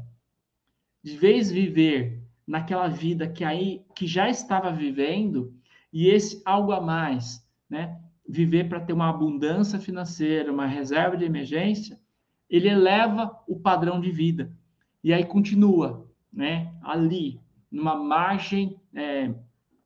de 1.03 1.15
vez 1.17 1.51
viver 1.51 2.23
naquela 2.47 2.87
vida 2.87 3.27
que 3.27 3.43
aí 3.43 3.85
que 3.95 4.07
já 4.07 4.27
estava 4.27 4.71
vivendo 4.71 5.53
e 5.93 6.07
esse 6.07 6.41
algo 6.43 6.71
a 6.71 6.81
mais, 6.81 7.45
né, 7.69 7.99
viver 8.29 8.69
para 8.69 8.79
ter 8.79 8.93
uma 8.93 9.09
abundância 9.09 9.79
financeira, 9.79 10.53
uma 10.53 10.67
reserva 10.67 11.17
de 11.17 11.25
emergência, 11.25 11.99
ele 12.47 12.69
eleva 12.69 13.43
o 13.47 13.59
padrão 13.59 13.99
de 13.99 14.11
vida. 14.11 14.55
E 15.03 15.11
aí 15.11 15.25
continua, 15.25 16.07
né, 16.31 16.71
ali, 16.83 17.41
numa 17.71 17.95
margem 17.95 18.79
é, 18.93 19.33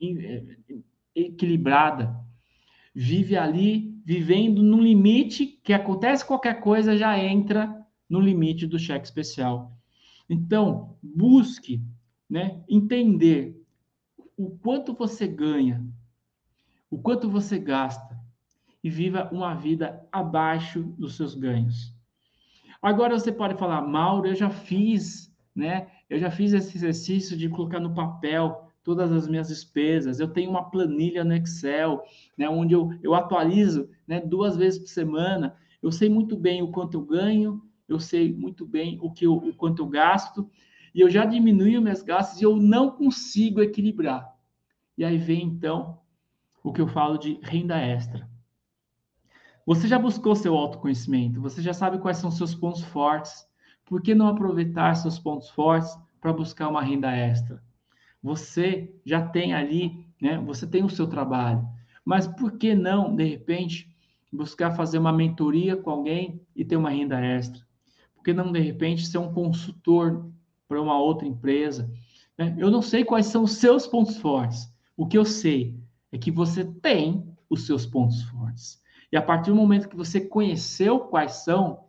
é, 0.02 0.44
equilibrada. 1.16 2.14
Vive 2.94 3.38
ali, 3.38 3.98
vivendo 4.06 4.62
no 4.62 4.82
limite 4.82 5.46
que 5.64 5.72
acontece 5.72 6.26
qualquer 6.26 6.60
coisa, 6.60 6.98
já 6.98 7.18
entra 7.18 7.82
no 8.10 8.20
limite 8.20 8.68
do 8.68 8.78
cheque 8.78 9.06
especial. 9.06 9.72
Então, 10.30 10.98
busque 11.02 11.82
né, 12.30 12.62
entender 12.68 13.58
o 14.36 14.52
quanto 14.52 14.94
você 14.94 15.28
ganha, 15.28 15.86
o 16.90 16.98
quanto 16.98 17.30
você 17.30 17.58
gasta, 17.58 18.14
e 18.84 18.90
viva 18.90 19.30
uma 19.32 19.54
vida 19.54 20.06
abaixo 20.12 20.84
dos 20.98 21.16
seus 21.16 21.36
ganhos. 21.36 21.94
Agora 22.82 23.18
você 23.18 23.32
pode 23.32 23.56
falar, 23.56 23.82
Mauro, 23.82 24.28
eu 24.28 24.36
já 24.36 24.50
fiz, 24.50 25.34
né? 25.56 25.88
Eu 26.10 26.20
já 26.20 26.30
fiz 26.30 26.52
esse 26.52 26.76
exercício 26.78 27.38
de 27.38 27.48
colocar 27.48 27.80
no 27.80 27.94
papel 27.94 28.70
todas 28.84 29.12
as 29.12 29.28
minhas 29.28 29.48
despesas. 29.48 30.20
Eu 30.20 30.28
tenho 30.28 30.50
uma 30.50 30.70
planilha 30.70 31.24
no 31.24 31.34
Excel, 31.34 32.04
né, 32.38 32.50
onde 32.50 32.74
eu, 32.74 32.92
eu 33.02 33.16
atualizo 33.16 33.90
né, 34.06 34.20
duas 34.20 34.58
vezes 34.58 34.80
por 34.80 34.90
semana. 34.90 35.56
Eu 35.82 35.92
sei 35.92 36.10
muito 36.10 36.36
bem 36.36 36.62
o 36.62 36.72
quanto 36.72 36.98
eu 36.98 37.02
ganho, 37.02 37.62
eu 37.88 38.00
sei 38.00 38.34
muito 38.34 38.66
bem 38.66 39.00
o, 39.02 39.12
que 39.12 39.26
eu, 39.26 39.36
o 39.36 39.54
quanto 39.54 39.82
eu 39.82 39.88
gasto, 39.88 40.50
e 40.94 41.00
eu 41.00 41.10
já 41.10 41.26
diminui 41.26 41.78
os 41.78 41.84
meus 41.84 42.02
gastos 42.02 42.42
e 42.42 42.44
eu 42.44 42.58
não 42.58 42.92
consigo 42.92 43.62
equilibrar. 43.62 44.34
E 44.98 45.04
aí 45.04 45.18
vem, 45.18 45.44
então, 45.44 46.00
o 46.62 46.72
que 46.72 46.82
eu 46.82 46.88
falo 46.88 47.18
de 47.18 47.40
renda 47.42 47.78
extra. 47.80 48.30
Você 49.66 49.88
já 49.88 49.98
buscou 49.98 50.36
seu 50.36 50.58
autoconhecimento, 50.58 51.40
você 51.40 51.62
já 51.62 51.74
sabe 51.74 51.98
quais 51.98 52.18
são 52.18 52.30
seus 52.30 52.54
pontos 52.54 52.84
fortes, 52.84 53.48
por 53.86 54.02
que 54.02 54.14
não 54.14 54.28
aproveitar 54.28 54.94
seus 54.96 55.18
pontos 55.18 55.50
fortes 55.50 55.98
para 56.20 56.34
buscar 56.34 56.68
uma 56.68 56.82
renda 56.82 57.10
extra? 57.12 57.64
Você 58.22 58.94
já 59.06 59.26
tem 59.26 59.54
ali, 59.54 60.06
né? 60.22 60.38
Você 60.46 60.68
tem 60.68 60.84
o 60.84 60.90
seu 60.90 61.08
trabalho, 61.08 61.66
mas 62.04 62.28
por 62.28 62.58
que 62.58 62.76
não, 62.76 63.16
de 63.16 63.24
repente, 63.24 63.90
buscar 64.32 64.72
fazer 64.72 64.98
uma 64.98 65.14
mentoria 65.14 65.78
com 65.78 65.90
alguém 65.90 66.42
e 66.54 66.66
ter 66.66 66.76
uma 66.76 66.90
renda 66.90 67.20
extra? 67.22 67.66
Por 68.16 68.24
que 68.24 68.34
não, 68.34 68.52
de 68.52 68.60
repente, 68.60 69.06
ser 69.06 69.18
um 69.18 69.34
consultor 69.34 70.30
para 70.68 70.82
uma 70.82 71.00
outra 71.00 71.26
empresa? 71.26 71.90
Né? 72.38 72.54
Eu 72.58 72.70
não 72.70 72.82
sei 72.82 73.06
quais 73.06 73.28
são 73.28 73.44
os 73.44 73.54
seus 73.54 73.88
pontos 73.88 74.18
fortes. 74.18 74.68
O 74.98 75.08
que 75.08 75.18
eu 75.18 75.24
sei 75.24 75.80
é 76.12 76.18
que 76.18 76.32
você 76.32 76.66
tem 76.66 77.34
os 77.50 77.66
seus 77.66 77.86
pontos 77.86 78.24
fortes. 78.24 78.83
E 79.14 79.16
a 79.16 79.22
partir 79.22 79.52
do 79.52 79.56
momento 79.56 79.88
que 79.88 79.96
você 79.96 80.20
conheceu 80.20 81.02
quais 81.02 81.44
são, 81.44 81.84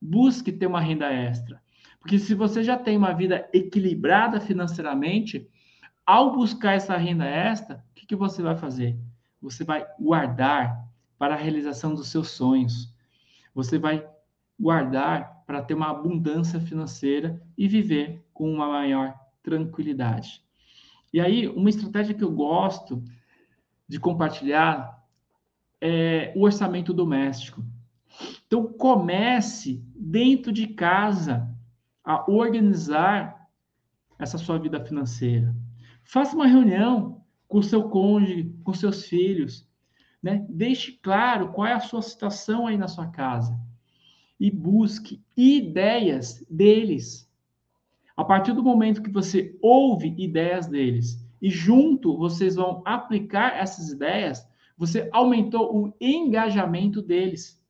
busque 0.00 0.52
ter 0.52 0.68
uma 0.68 0.80
renda 0.80 1.12
extra. 1.12 1.60
Porque 1.98 2.20
se 2.20 2.36
você 2.36 2.62
já 2.62 2.78
tem 2.78 2.96
uma 2.96 3.12
vida 3.12 3.48
equilibrada 3.52 4.40
financeiramente, 4.40 5.50
ao 6.06 6.36
buscar 6.36 6.74
essa 6.74 6.96
renda 6.96 7.24
extra, 7.24 7.84
o 7.90 7.94
que, 7.96 8.06
que 8.06 8.14
você 8.14 8.42
vai 8.42 8.56
fazer? 8.56 8.96
Você 9.42 9.64
vai 9.64 9.84
guardar 9.98 10.88
para 11.18 11.34
a 11.34 11.36
realização 11.36 11.96
dos 11.96 12.06
seus 12.12 12.30
sonhos. 12.30 12.94
Você 13.52 13.76
vai 13.76 14.08
guardar 14.56 15.42
para 15.48 15.60
ter 15.60 15.74
uma 15.74 15.90
abundância 15.90 16.60
financeira 16.60 17.42
e 17.56 17.66
viver 17.66 18.24
com 18.32 18.48
uma 18.54 18.68
maior 18.68 19.18
tranquilidade. 19.42 20.44
E 21.12 21.20
aí, 21.20 21.48
uma 21.48 21.70
estratégia 21.70 22.14
que 22.14 22.22
eu 22.22 22.30
gosto 22.30 23.02
de 23.88 23.98
compartilhar 23.98 24.97
é 25.80 26.32
o 26.36 26.42
orçamento 26.42 26.92
doméstico. 26.92 27.64
Então, 28.46 28.72
comece 28.72 29.82
dentro 29.94 30.52
de 30.52 30.66
casa 30.68 31.48
a 32.04 32.30
organizar 32.30 33.48
essa 34.18 34.38
sua 34.38 34.58
vida 34.58 34.84
financeira. 34.84 35.54
Faça 36.04 36.34
uma 36.34 36.46
reunião 36.46 37.22
com 37.46 37.62
seu 37.62 37.88
cônjuge, 37.88 38.52
com 38.64 38.72
seus 38.72 39.04
filhos, 39.04 39.68
né? 40.22 40.44
Deixe 40.48 40.92
claro 41.02 41.52
qual 41.52 41.66
é 41.66 41.74
a 41.74 41.80
sua 41.80 42.02
situação 42.02 42.66
aí 42.66 42.76
na 42.76 42.88
sua 42.88 43.08
casa 43.08 43.58
e 44.40 44.50
busque 44.50 45.22
ideias 45.36 46.44
deles. 46.50 47.30
A 48.16 48.24
partir 48.24 48.52
do 48.52 48.62
momento 48.62 49.02
que 49.02 49.10
você 49.10 49.56
ouve 49.62 50.14
ideias 50.18 50.66
deles 50.66 51.24
e 51.40 51.50
junto 51.50 52.16
vocês 52.16 52.56
vão 52.56 52.82
aplicar 52.84 53.56
essas 53.56 53.90
ideias, 53.90 54.47
você 54.78 55.08
aumentou 55.12 55.76
o 55.76 55.92
engajamento 56.00 57.02
deles. 57.02 57.60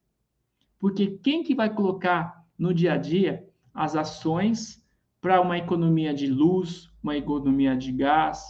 Porque 0.78 1.18
quem 1.22 1.42
que 1.42 1.54
vai 1.54 1.72
colocar 1.74 2.46
no 2.58 2.74
dia 2.74 2.92
a 2.92 2.96
dia 2.98 3.48
as 3.72 3.96
ações 3.96 4.84
para 5.20 5.40
uma 5.40 5.56
economia 5.56 6.12
de 6.12 6.26
luz, 6.26 6.90
uma 7.02 7.16
economia 7.16 7.74
de 7.74 7.90
gás? 7.90 8.44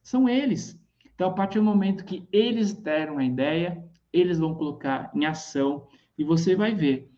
São 0.00 0.28
eles. 0.28 0.80
Então, 1.14 1.30
a 1.30 1.34
partir 1.34 1.58
do 1.58 1.64
momento 1.64 2.04
que 2.04 2.26
eles 2.32 2.72
deram 2.72 3.18
a 3.18 3.24
ideia, 3.24 3.84
eles 4.12 4.38
vão 4.38 4.54
colocar 4.54 5.10
em 5.14 5.26
ação 5.26 5.88
e 6.16 6.22
você 6.24 6.54
vai 6.54 6.74
ver 6.74 7.10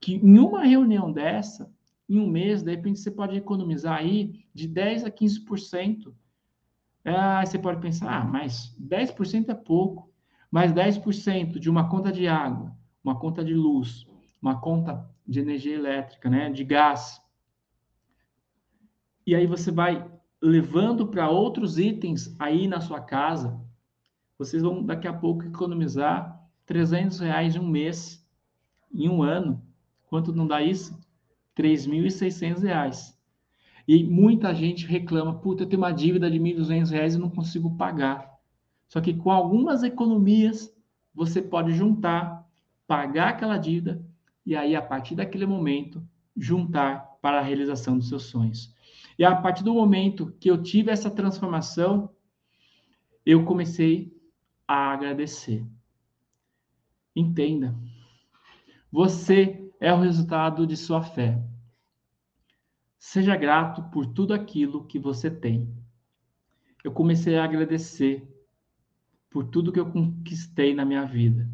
que 0.00 0.14
em 0.14 0.38
uma 0.38 0.64
reunião 0.64 1.10
dessa, 1.10 1.70
em 2.08 2.20
um 2.20 2.28
mês, 2.28 2.62
de 2.62 2.70
repente 2.70 3.00
você 3.00 3.10
pode 3.10 3.36
economizar 3.36 3.98
aí 3.98 4.44
de 4.54 4.68
10 4.68 5.04
a 5.04 5.10
15%. 5.10 6.14
Ah, 7.06 7.44
você 7.46 7.58
pode 7.58 7.80
pensar, 7.80 8.20
ah, 8.20 8.24
mas 8.24 8.74
10% 8.78 9.50
é 9.50 9.54
pouco. 9.54 10.12
Mas 10.50 10.72
10% 10.72 11.58
de 11.58 11.70
uma 11.70 11.88
conta 11.88 12.10
de 12.12 12.26
água, 12.26 12.76
uma 13.02 13.18
conta 13.18 13.44
de 13.44 13.54
luz, 13.54 14.06
uma 14.40 14.60
conta 14.60 15.08
de 15.26 15.40
energia 15.40 15.74
elétrica, 15.74 16.30
né, 16.30 16.50
de 16.50 16.64
gás. 16.64 17.20
E 19.26 19.34
aí 19.34 19.46
você 19.46 19.70
vai 19.70 20.08
levando 20.40 21.06
para 21.08 21.28
outros 21.28 21.78
itens 21.78 22.34
aí 22.38 22.68
na 22.68 22.80
sua 22.80 23.00
casa. 23.00 23.60
Vocês 24.38 24.62
vão 24.62 24.84
daqui 24.84 25.08
a 25.08 25.12
pouco 25.12 25.44
economizar 25.44 26.40
300 26.64 27.20
reais 27.20 27.56
em 27.56 27.58
um 27.58 27.66
mês, 27.66 28.24
em 28.92 29.08
um 29.08 29.22
ano. 29.22 29.62
Quanto 30.06 30.32
não 30.32 30.46
dá 30.46 30.62
isso? 30.62 30.98
3.600 31.56 32.62
reais. 32.62 33.15
E 33.86 34.02
muita 34.02 34.54
gente 34.54 34.86
reclama, 34.86 35.38
puta, 35.38 35.62
eu 35.62 35.68
tenho 35.68 35.82
uma 35.82 35.92
dívida 35.92 36.30
de 36.30 36.38
1.200 36.38 36.90
reais 36.90 37.14
e 37.14 37.18
não 37.18 37.30
consigo 37.30 37.76
pagar. 37.76 38.36
Só 38.88 39.00
que 39.00 39.14
com 39.14 39.30
algumas 39.30 39.82
economias, 39.82 40.74
você 41.14 41.40
pode 41.40 41.72
juntar 41.72 42.44
pagar 42.86 43.30
aquela 43.30 43.58
dívida 43.58 44.04
e 44.44 44.54
aí, 44.54 44.76
a 44.76 44.82
partir 44.82 45.16
daquele 45.16 45.44
momento, 45.44 46.06
juntar 46.36 47.18
para 47.20 47.38
a 47.38 47.42
realização 47.42 47.98
dos 47.98 48.08
seus 48.08 48.24
sonhos. 48.24 48.72
E 49.18 49.24
a 49.24 49.34
partir 49.34 49.64
do 49.64 49.74
momento 49.74 50.32
que 50.38 50.48
eu 50.48 50.62
tive 50.62 50.92
essa 50.92 51.10
transformação, 51.10 52.10
eu 53.24 53.44
comecei 53.44 54.14
a 54.68 54.92
agradecer. 54.92 55.66
Entenda. 57.14 57.74
Você 58.92 59.68
é 59.80 59.92
o 59.92 60.00
resultado 60.00 60.66
de 60.66 60.76
sua 60.76 61.02
fé. 61.02 61.42
Seja 63.08 63.36
grato 63.36 63.84
por 63.84 64.04
tudo 64.04 64.34
aquilo 64.34 64.84
que 64.84 64.98
você 64.98 65.30
tem. 65.30 65.72
Eu 66.82 66.90
comecei 66.90 67.38
a 67.38 67.44
agradecer 67.44 68.28
por 69.30 69.44
tudo 69.44 69.70
que 69.70 69.78
eu 69.78 69.92
conquistei 69.92 70.74
na 70.74 70.84
minha 70.84 71.04
vida. 71.04 71.48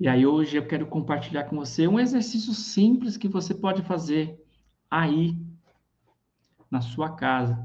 E 0.00 0.08
aí 0.08 0.26
hoje 0.26 0.56
eu 0.56 0.66
quero 0.66 0.88
compartilhar 0.88 1.44
com 1.44 1.54
você 1.54 1.86
um 1.86 2.00
exercício 2.00 2.52
simples 2.52 3.16
que 3.16 3.28
você 3.28 3.54
pode 3.54 3.82
fazer 3.82 4.44
aí 4.90 5.40
na 6.68 6.80
sua 6.80 7.14
casa. 7.14 7.64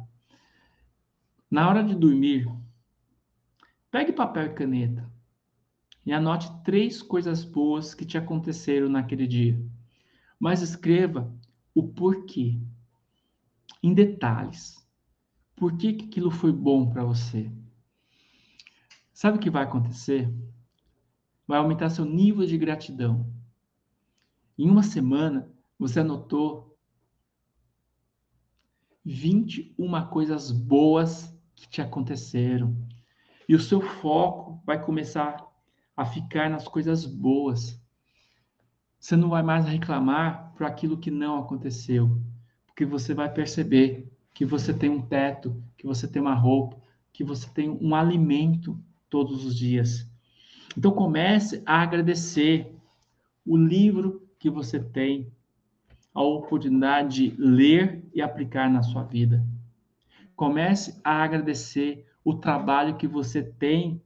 Na 1.50 1.68
hora 1.68 1.84
de 1.84 1.96
dormir, 1.96 2.48
pegue 3.90 4.14
papel 4.14 4.46
e 4.46 4.54
caneta 4.54 5.12
e 6.06 6.14
anote 6.14 6.52
três 6.64 7.02
coisas 7.02 7.44
boas 7.44 7.96
que 7.96 8.06
te 8.06 8.16
aconteceram 8.16 8.88
naquele 8.88 9.26
dia. 9.26 9.60
Mas 10.40 10.62
escreva 10.62 11.36
o 11.78 11.88
porquê, 11.88 12.60
em 13.84 13.94
detalhes. 13.94 14.76
Por 15.56 15.78
que, 15.78 15.90
aquilo 15.90 16.32
foi 16.32 16.52
bom 16.52 16.90
para 16.90 17.04
você? 17.04 17.52
Sabe 19.14 19.38
o 19.38 19.42
que 19.42 19.50
vai 19.50 19.64
acontecer? 19.64 20.32
vai 21.48 21.60
aumentar 21.60 21.90
seu 21.90 22.04
nível 22.04 22.46
de 22.46 22.58
gratidão. 22.58 23.34
Em 24.58 24.70
uma 24.70 24.84
semana, 24.84 25.50
você 25.80 26.02
anotou 26.02 26.78
21 29.06 30.10
coisas 30.10 30.52
boas 30.52 31.34
que 31.56 31.70
te 31.70 31.82
aconteceram. 31.82 32.76
E 33.48 33.56
o 33.56 33.60
seu 33.60 33.80
foco 33.80 34.62
vai 34.66 34.84
começar 34.84 35.48
a 35.96 36.06
ficar 36.06 36.50
nas 36.50 36.68
coisas 36.68 37.06
boas. 37.06 37.82
Você 39.08 39.16
não 39.16 39.30
vai 39.30 39.42
mais 39.42 39.66
reclamar 39.66 40.52
por 40.54 40.66
aquilo 40.66 40.98
que 40.98 41.10
não 41.10 41.40
aconteceu, 41.40 42.20
porque 42.66 42.84
você 42.84 43.14
vai 43.14 43.32
perceber 43.32 44.12
que 44.34 44.44
você 44.44 44.74
tem 44.74 44.90
um 44.90 45.02
teto, 45.02 45.64
que 45.78 45.88
você 45.88 46.06
tem 46.06 46.22
uma 46.22 46.34
roupa, 46.34 46.76
que 47.14 47.24
você 47.24 47.48
tem 47.54 47.70
um 47.70 47.96
alimento 47.96 48.78
todos 49.10 49.46
os 49.46 49.56
dias. 49.56 50.06
Então 50.78 50.92
comece 50.92 51.64
a 51.66 51.82
agradecer 51.82 52.76
o 53.46 53.56
livro 53.56 54.28
que 54.38 54.50
você 54.50 54.78
tem, 54.78 55.32
a 56.14 56.22
oportunidade 56.22 57.30
de 57.30 57.42
ler 57.42 58.04
e 58.14 58.22
aplicar 58.22 58.70
na 58.70 58.84
sua 58.84 59.04
vida. 59.04 59.42
Comece 60.36 61.00
a 61.02 61.24
agradecer 61.24 62.06
o 62.26 62.34
trabalho 62.34 62.98
que 62.98 63.08
você 63.08 63.42
tem, 63.42 64.02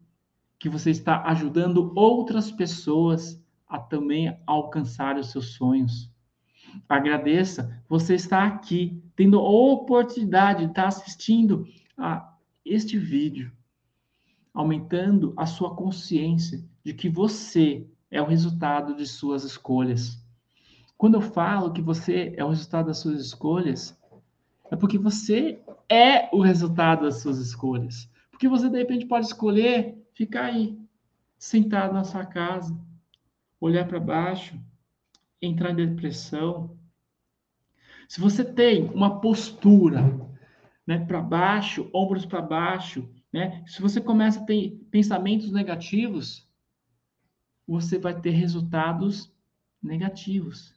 que 0.60 0.70
você 0.70 0.92
está 0.92 1.24
ajudando 1.24 1.92
outras 1.96 2.52
pessoas 2.52 3.41
a 3.72 3.80
também 3.80 4.38
alcançar 4.46 5.18
os 5.18 5.32
seus 5.32 5.54
sonhos. 5.54 6.12
Agradeça, 6.88 7.82
você 7.88 8.16
está 8.16 8.46
aqui, 8.46 9.02
tendo 9.16 9.40
a 9.40 9.50
oportunidade 9.50 10.66
de 10.66 10.72
estar 10.72 10.88
assistindo 10.88 11.66
a 11.98 12.36
este 12.66 12.98
vídeo 12.98 13.52
aumentando 14.54 15.34
a 15.38 15.46
sua 15.46 15.76
consciência 15.76 16.64
de 16.84 16.94
que 16.94 17.10
você 17.10 17.88
é 18.10 18.22
o 18.22 18.26
resultado 18.26 18.96
de 18.96 19.08
suas 19.08 19.44
escolhas. 19.44 20.22
Quando 20.98 21.16
eu 21.16 21.22
falo 21.22 21.72
que 21.72 21.82
você 21.82 22.34
é 22.38 22.44
o 22.44 22.50
resultado 22.50 22.88
das 22.88 22.98
suas 22.98 23.22
escolhas, 23.22 23.98
é 24.70 24.76
porque 24.76 24.98
você 24.98 25.62
é 25.90 26.30
o 26.36 26.42
resultado 26.42 27.04
das 27.04 27.22
suas 27.22 27.38
escolhas. 27.38 28.10
Porque 28.30 28.48
você, 28.48 28.70
de 28.70 28.78
repente, 28.78 29.06
pode 29.06 29.26
escolher 29.26 29.98
ficar 30.14 30.46
aí, 30.46 30.78
sentado 31.38 31.94
na 31.94 32.04
sua 32.04 32.26
casa, 32.26 32.78
olhar 33.62 33.88
para 33.88 34.00
baixo, 34.00 34.60
entrar 35.42 35.72
em 35.72 35.76
depressão. 35.76 36.78
Se 38.10 38.20
você 38.20 38.44
tem 38.44 38.90
uma 38.90 39.22
postura 39.22 40.20
né, 40.86 41.06
para 41.06 41.22
baixo, 41.22 41.90
ombros 41.94 42.26
para 42.26 42.42
baixo, 42.42 43.08
né? 43.32 43.64
Se 43.66 43.82
você 43.82 44.02
começa 44.02 44.42
a 44.42 44.44
ter 44.44 44.72
pensamentos 44.92 45.52
negativos, 45.52 46.46
você 47.66 47.98
vai 47.98 48.20
ter 48.20 48.32
resultados 48.32 49.32
negativos. 49.82 50.76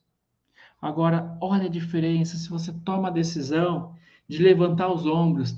Agora, 0.81 1.37
olha 1.41 1.65
a 1.65 1.71
diferença 1.71 2.37
se 2.37 2.49
você 2.49 2.73
toma 2.85 3.09
a 3.09 3.11
decisão 3.13 3.97
de 4.29 4.39
levantar 4.39 4.93
os 4.93 5.05
ombros, 5.05 5.57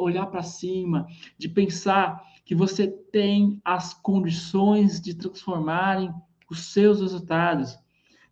olhar 0.00 0.26
para 0.26 0.42
cima, 0.42 1.06
de 1.36 1.48
pensar 1.48 2.24
que 2.44 2.54
você 2.54 2.88
tem 2.88 3.60
as 3.64 3.92
condições 3.92 5.00
de 5.00 5.14
transformarem 5.14 6.12
os 6.52 6.72
seus 6.72 7.00
resultados, 7.00 7.78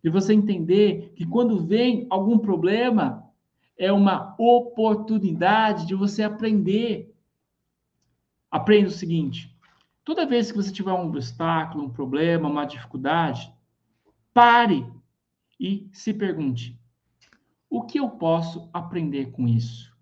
de 0.02 0.09
você 0.09 0.33
entender 0.33 1.12
que 1.16 1.26
quando 1.26 1.64
vem 1.66 2.06
algum 2.09 2.38
problema, 2.38 3.24
é 3.76 3.92
uma 3.92 4.35
oportunidade 4.38 5.87
de 5.87 5.94
você 5.94 6.22
aprender 6.22 7.11
Aprenda 8.50 8.88
o 8.88 8.92
seguinte: 8.92 9.54
toda 10.04 10.26
vez 10.26 10.50
que 10.50 10.56
você 10.56 10.72
tiver 10.72 10.92
um 10.92 11.06
obstáculo, 11.06 11.85
um 11.85 11.90
problema, 11.90 12.48
uma 12.48 12.64
dificuldade, 12.64 13.52
pare 14.35 14.85
e 15.59 15.88
se 15.92 16.12
pergunte: 16.12 16.76
o 17.68 17.83
que 17.83 18.00
eu 18.00 18.11
posso 18.11 18.68
aprender 18.72 19.30
com 19.30 19.46
isso? 19.46 19.94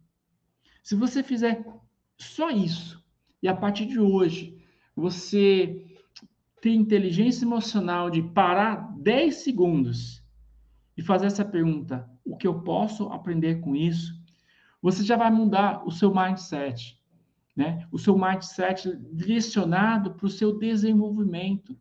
Se 0.82 0.94
você 0.94 1.22
fizer 1.22 1.62
só 2.16 2.50
isso, 2.50 3.04
e 3.42 3.48
a 3.48 3.54
partir 3.54 3.84
de 3.84 4.00
hoje 4.00 4.56
você 4.96 5.87
ter 6.60 6.74
inteligência 6.74 7.44
emocional 7.44 8.10
de 8.10 8.22
parar 8.22 8.92
10 8.98 9.34
segundos 9.36 10.22
e 10.96 11.02
fazer 11.02 11.26
essa 11.26 11.44
pergunta: 11.44 12.08
o 12.24 12.36
que 12.36 12.46
eu 12.46 12.62
posso 12.62 13.08
aprender 13.08 13.60
com 13.60 13.74
isso? 13.74 14.12
Você 14.82 15.02
já 15.02 15.16
vai 15.16 15.30
mudar 15.30 15.86
o 15.86 15.90
seu 15.90 16.14
mindset 16.14 16.98
né? 17.58 17.88
o 17.90 17.98
seu 17.98 18.16
mindset 18.16 18.96
direcionado 19.12 20.14
para 20.14 20.26
o 20.26 20.30
seu 20.30 20.56
desenvolvimento. 20.56 21.76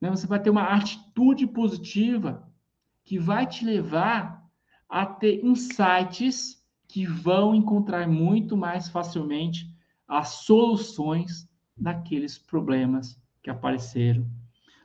Né? 0.00 0.08
Você 0.08 0.24
vai 0.24 0.40
ter 0.40 0.50
uma 0.50 0.68
atitude 0.68 1.48
positiva 1.48 2.48
que 3.04 3.18
vai 3.18 3.44
te 3.44 3.64
levar 3.64 4.48
a 4.88 5.04
ter 5.04 5.44
insights 5.44 6.64
que 6.86 7.04
vão 7.04 7.56
encontrar 7.56 8.06
muito 8.06 8.56
mais 8.56 8.88
facilmente 8.88 9.68
as 10.06 10.44
soluções 10.44 11.50
daqueles 11.76 12.38
problemas 12.38 13.17
que 13.42 13.50
apareceram. 13.50 14.26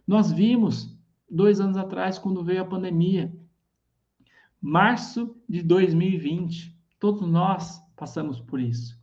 Nós 0.05 0.31
vimos 0.31 0.97
dois 1.29 1.59
anos 1.59 1.77
atrás, 1.77 2.19
quando 2.19 2.43
veio 2.43 2.61
a 2.61 2.65
pandemia, 2.65 3.33
março 4.61 5.35
de 5.47 5.61
2020, 5.61 6.77
todos 6.99 7.27
nós 7.27 7.81
passamos 7.95 8.39
por 8.39 8.59
isso. 8.59 9.01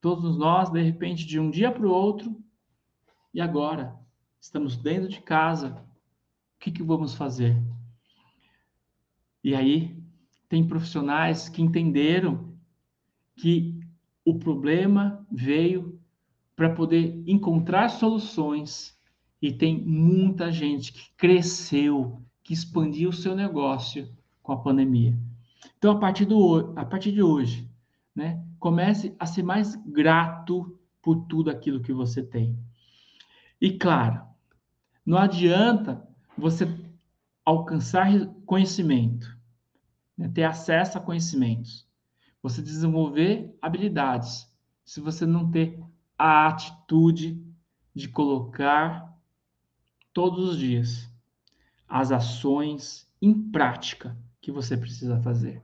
Todos 0.00 0.36
nós, 0.36 0.70
de 0.70 0.82
repente, 0.82 1.26
de 1.26 1.38
um 1.38 1.50
dia 1.50 1.70
para 1.70 1.86
o 1.86 1.90
outro, 1.90 2.42
e 3.32 3.40
agora? 3.40 3.96
Estamos 4.40 4.76
dentro 4.76 5.08
de 5.08 5.20
casa. 5.20 5.70
O 6.56 6.58
que, 6.58 6.70
que 6.70 6.82
vamos 6.82 7.14
fazer? 7.14 7.56
E 9.42 9.54
aí, 9.54 9.96
tem 10.48 10.66
profissionais 10.66 11.48
que 11.48 11.62
entenderam 11.62 12.52
que 13.36 13.80
o 14.24 14.38
problema 14.38 15.26
veio 15.30 16.00
para 16.54 16.70
poder 16.70 17.22
encontrar 17.26 17.88
soluções 17.88 18.96
e 19.40 19.52
tem 19.52 19.80
muita 19.80 20.52
gente 20.52 20.92
que 20.92 21.10
cresceu, 21.16 22.22
que 22.42 22.52
expandiu 22.52 23.10
o 23.10 23.12
seu 23.12 23.34
negócio 23.34 24.08
com 24.42 24.52
a 24.52 24.56
pandemia. 24.56 25.18
Então, 25.78 25.92
a 25.92 25.98
partir, 25.98 26.24
do, 26.24 26.72
a 26.76 26.84
partir 26.84 27.12
de 27.12 27.22
hoje, 27.22 27.68
né? 28.14 28.42
Comece 28.58 29.14
a 29.18 29.26
ser 29.26 29.42
mais 29.42 29.74
grato 29.74 30.78
por 31.00 31.26
tudo 31.26 31.50
aquilo 31.50 31.80
que 31.80 31.92
você 31.92 32.22
tem. 32.22 32.56
E 33.60 33.72
claro, 33.76 34.22
não 35.04 35.18
adianta 35.18 36.06
você 36.36 36.68
alcançar 37.44 38.08
conhecimento, 38.46 39.36
né? 40.16 40.30
ter 40.32 40.44
acesso 40.44 40.98
a 40.98 41.00
conhecimentos, 41.00 41.86
você 42.40 42.62
desenvolver 42.62 43.56
habilidades, 43.60 44.48
se 44.84 45.00
você 45.00 45.26
não 45.26 45.50
ter 45.50 45.78
a 46.24 46.46
atitude 46.46 47.44
de 47.92 48.08
colocar 48.08 49.12
todos 50.12 50.50
os 50.50 50.56
dias 50.56 51.10
as 51.88 52.12
ações 52.12 53.10
em 53.20 53.50
prática 53.50 54.16
que 54.40 54.52
você 54.52 54.76
precisa 54.76 55.20
fazer. 55.20 55.60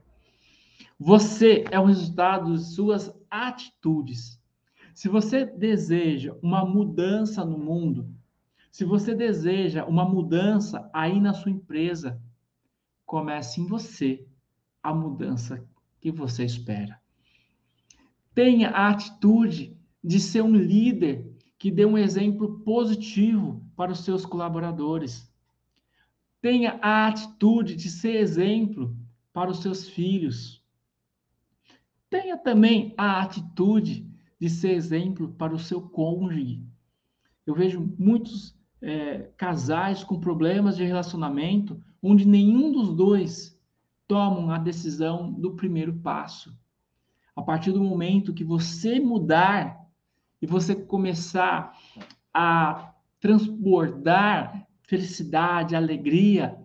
Você 0.99 1.63
é 1.71 1.79
o 1.79 1.85
resultado 1.85 2.57
de 2.57 2.65
suas 2.65 3.09
atitudes. 3.31 4.37
Se 4.93 5.07
você 5.07 5.45
deseja 5.45 6.35
uma 6.41 6.65
mudança 6.65 7.45
no 7.45 7.57
mundo, 7.57 8.13
se 8.69 8.83
você 8.83 9.15
deseja 9.15 9.85
uma 9.85 10.03
mudança 10.03 10.89
aí 10.91 11.21
na 11.21 11.31
sua 11.31 11.51
empresa, 11.51 12.21
comece 13.05 13.61
em 13.61 13.65
você 13.65 14.27
a 14.83 14.93
mudança 14.93 15.65
que 16.01 16.11
você 16.11 16.43
espera. 16.43 17.01
Tenha 18.35 18.71
a 18.71 18.89
atitude 18.89 19.78
de 20.03 20.19
ser 20.19 20.41
um 20.41 20.55
líder 20.55 21.29
que 21.57 21.69
dê 21.69 21.85
um 21.85 21.97
exemplo 21.97 22.59
positivo 22.61 23.63
para 23.75 23.91
os 23.91 23.99
seus 23.99 24.25
colaboradores. 24.25 25.29
Tenha 26.41 26.79
a 26.81 27.07
atitude 27.07 27.75
de 27.75 27.89
ser 27.89 28.15
exemplo 28.15 28.95
para 29.33 29.51
os 29.51 29.59
seus 29.59 29.87
filhos. 29.89 30.63
Tenha 32.09 32.37
também 32.37 32.93
a 32.97 33.21
atitude 33.21 34.09
de 34.39 34.49
ser 34.49 34.71
exemplo 34.71 35.33
para 35.33 35.53
o 35.53 35.59
seu 35.59 35.81
cônjuge. 35.81 36.63
Eu 37.45 37.53
vejo 37.53 37.93
muitos 37.97 38.57
é, 38.81 39.29
casais 39.35 40.03
com 40.03 40.19
problemas 40.19 40.77
de 40.77 40.85
relacionamento 40.85 41.81
onde 42.01 42.25
nenhum 42.25 42.71
dos 42.71 42.95
dois 42.95 43.59
tomam 44.07 44.49
a 44.49 44.57
decisão 44.57 45.31
do 45.31 45.55
primeiro 45.55 45.93
passo. 45.93 46.57
A 47.35 47.41
partir 47.41 47.71
do 47.71 47.83
momento 47.83 48.33
que 48.33 48.43
você 48.43 48.99
mudar 48.99 49.88
e 50.41 50.47
você 50.47 50.75
começar 50.75 51.77
a 52.33 52.93
transbordar 53.19 54.67
felicidade, 54.83 55.75
alegria, 55.75 56.57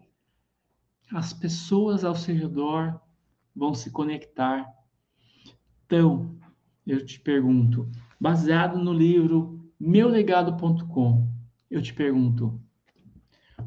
as 1.12 1.32
pessoas 1.32 2.04
ao 2.04 2.14
seu 2.14 2.34
redor 2.34 3.00
vão 3.54 3.74
se 3.74 3.90
conectar. 3.90 4.66
Então, 5.84 6.34
eu 6.86 7.04
te 7.04 7.20
pergunto, 7.20 7.90
baseado 8.20 8.78
no 8.78 8.92
livro 8.92 9.70
meulegado.com, 9.78 11.28
eu 11.70 11.82
te 11.82 11.92
pergunto: 11.92 12.60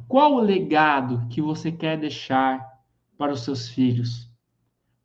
qual 0.07 0.33
o 0.33 0.39
legado 0.39 1.27
que 1.27 1.41
você 1.41 1.71
quer 1.71 1.99
deixar 1.99 2.65
para 3.17 3.33
os 3.33 3.41
seus 3.41 3.69
filhos? 3.69 4.27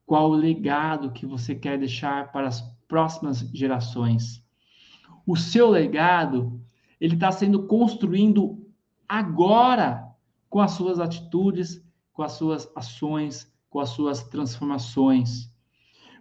Qual 0.07 0.31
o 0.31 0.35
legado 0.35 1.13
que 1.13 1.27
você 1.27 1.55
quer 1.55 1.79
deixar 1.79 2.33
para 2.33 2.49
as 2.49 2.61
próximas 2.87 3.41
gerações? 3.53 4.42
O 5.27 5.37
seu 5.37 5.71
legado, 5.71 6.61
ele 7.01 7.15
está 7.15 7.31
sendo 7.31 7.67
construindo 7.67 8.67
agora 9.09 10.09
com 10.49 10.61
as 10.61 10.73
suas 10.73 10.99
atitudes, 10.99 11.85
com 12.13 12.23
as 12.23 12.33
suas 12.33 12.71
ações, 12.77 13.53
com 13.71 13.81
as 13.81 13.91
suas 13.91 14.23
transformações. 14.25 15.51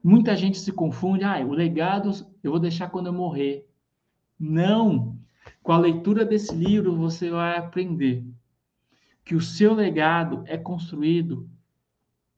Muita 0.03 0.35
gente 0.35 0.59
se 0.59 0.71
confunde, 0.71 1.23
ah, 1.23 1.39
o 1.45 1.51
legado 1.51 2.11
eu 2.43 2.51
vou 2.51 2.59
deixar 2.59 2.89
quando 2.89 3.07
eu 3.07 3.13
morrer. 3.13 3.67
Não! 4.39 5.19
Com 5.61 5.71
a 5.71 5.77
leitura 5.77 6.25
desse 6.25 6.55
livro, 6.55 6.95
você 6.95 7.29
vai 7.29 7.57
aprender 7.57 8.25
que 9.23 9.35
o 9.35 9.41
seu 9.41 9.73
legado 9.73 10.43
é 10.47 10.57
construído 10.57 11.49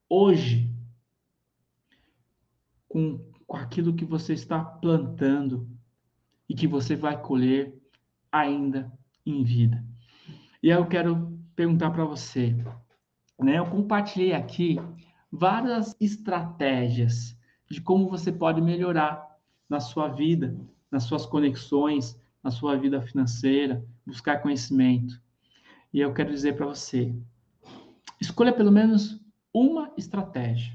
hoje 0.09 0.69
com, 2.87 3.19
com 3.47 3.57
aquilo 3.57 3.93
que 3.93 4.05
você 4.05 4.33
está 4.33 4.63
plantando 4.63 5.72
e 6.49 6.53
que 6.53 6.67
você 6.67 6.95
vai 6.95 7.21
colher 7.21 7.73
ainda 8.31 8.91
em 9.25 9.43
vida. 9.43 9.83
E 10.61 10.71
aí 10.71 10.77
eu 10.77 10.85
quero 10.85 11.39
perguntar 11.55 11.91
para 11.91 12.05
você, 12.05 12.55
né? 13.39 13.59
Eu 13.59 13.65
compartilhei 13.65 14.33
aqui 14.33 14.77
várias 15.31 15.95
estratégias 15.99 17.37
de 17.69 17.81
como 17.81 18.09
você 18.09 18.31
pode 18.31 18.61
melhorar 18.61 19.23
na 19.69 19.79
sua 19.79 20.07
vida, 20.07 20.55
nas 20.91 21.03
suas 21.03 21.25
conexões, 21.25 22.19
na 22.43 22.51
sua 22.51 22.77
vida 22.77 23.01
financeira, 23.01 23.83
buscar 24.05 24.41
conhecimento. 24.41 25.19
E 25.93 25.99
eu 25.99 26.13
quero 26.13 26.31
dizer 26.31 26.55
para 26.55 26.65
você: 26.65 27.15
escolha 28.19 28.53
pelo 28.53 28.71
menos 28.71 29.19
uma 29.53 29.91
estratégia. 29.97 30.73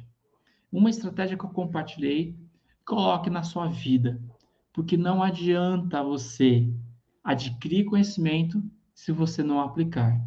Uma 0.70 0.90
estratégia 0.90 1.36
que 1.36 1.44
eu 1.44 1.50
compartilhei, 1.50 2.36
coloque 2.84 3.30
na 3.30 3.42
sua 3.42 3.68
vida. 3.68 4.20
Porque 4.78 4.96
não 4.96 5.24
adianta 5.24 6.04
você 6.04 6.72
adquirir 7.24 7.86
conhecimento 7.86 8.62
se 8.94 9.10
você 9.10 9.42
não 9.42 9.58
aplicar. 9.60 10.24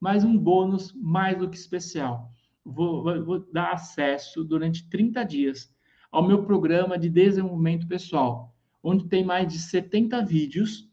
mais 0.00 0.24
um 0.24 0.36
bônus 0.36 0.92
mais 0.94 1.38
do 1.38 1.48
que 1.48 1.56
especial. 1.56 2.31
Vou, 2.64 3.02
vou, 3.24 3.40
dar 3.52 3.72
acesso 3.72 4.44
durante 4.44 4.88
30 4.88 5.24
dias 5.24 5.74
ao 6.10 6.26
meu 6.26 6.44
programa 6.44 6.98
de 6.98 7.08
desenvolvimento 7.08 7.88
pessoal, 7.88 8.54
onde 8.82 9.08
tem 9.08 9.24
mais 9.24 9.52
de 9.52 9.58
70 9.58 10.24
vídeos 10.24 10.88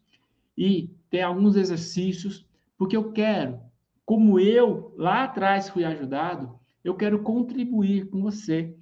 e 0.56 0.90
tem 1.08 1.22
alguns 1.22 1.56
exercícios, 1.56 2.46
porque 2.76 2.96
eu 2.96 3.12
quero, 3.12 3.60
como 4.04 4.40
eu 4.40 4.94
lá 4.96 5.24
atrás 5.24 5.68
fui 5.68 5.84
ajudado, 5.84 6.58
eu 6.82 6.94
quero 6.94 7.22
contribuir 7.22 8.08
com 8.08 8.22
você 8.22 8.74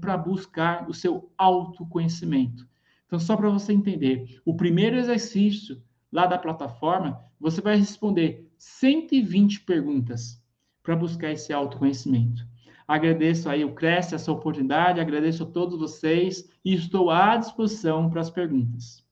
para 0.00 0.16
buscar 0.16 0.88
o 0.88 0.94
seu 0.94 1.30
autoconhecimento. 1.38 2.68
Então, 3.06 3.18
só 3.18 3.36
para 3.36 3.48
você 3.48 3.72
entender, 3.72 4.40
o 4.44 4.54
primeiro 4.54 4.96
exercício 4.96 5.80
lá 6.10 6.26
da 6.26 6.38
plataforma, 6.38 7.20
você 7.38 7.60
vai 7.60 7.76
responder 7.76 8.50
120 8.58 9.60
perguntas 9.60 10.42
para 10.86 10.94
buscar 10.94 11.32
esse 11.32 11.52
autoconhecimento. 11.52 12.46
Agradeço 12.86 13.48
aí 13.48 13.64
o 13.64 13.74
Cresce, 13.74 14.14
essa 14.14 14.30
oportunidade, 14.30 15.00
agradeço 15.00 15.42
a 15.42 15.46
todos 15.46 15.76
vocês 15.76 16.48
e 16.64 16.72
estou 16.72 17.10
à 17.10 17.36
disposição 17.36 18.08
para 18.08 18.20
as 18.20 18.30
perguntas. 18.30 19.04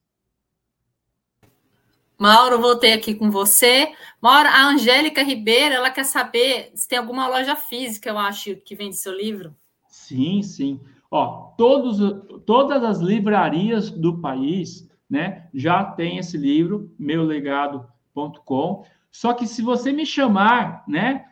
Mauro, 2.17 2.61
voltei 2.61 2.93
aqui 2.93 3.13
com 3.13 3.29
você. 3.29 3.91
Mauro, 4.21 4.47
a 4.47 4.69
Angélica 4.69 5.21
Ribeiro, 5.21 5.75
ela 5.75 5.91
quer 5.91 6.05
saber 6.05 6.71
se 6.73 6.87
tem 6.87 6.97
alguma 6.97 7.27
loja 7.27 7.57
física, 7.57 8.09
eu 8.09 8.17
acho, 8.17 8.55
que 8.55 8.73
vende 8.73 8.95
seu 8.95 9.13
livro. 9.13 9.53
Sim, 9.89 10.41
sim. 10.41 10.79
Ó, 11.11 11.53
todos, 11.57 11.97
todas 12.45 12.81
as 12.85 12.99
livrarias 12.99 13.91
do 13.91 14.21
país, 14.21 14.89
né, 15.09 15.49
já 15.53 15.83
tem 15.83 16.17
esse 16.17 16.37
livro, 16.37 16.89
meulegado.com. 16.97 18.85
Só 19.11 19.33
que 19.33 19.45
se 19.45 19.61
você 19.61 19.91
me 19.91 20.05
chamar, 20.05 20.85
né, 20.87 21.25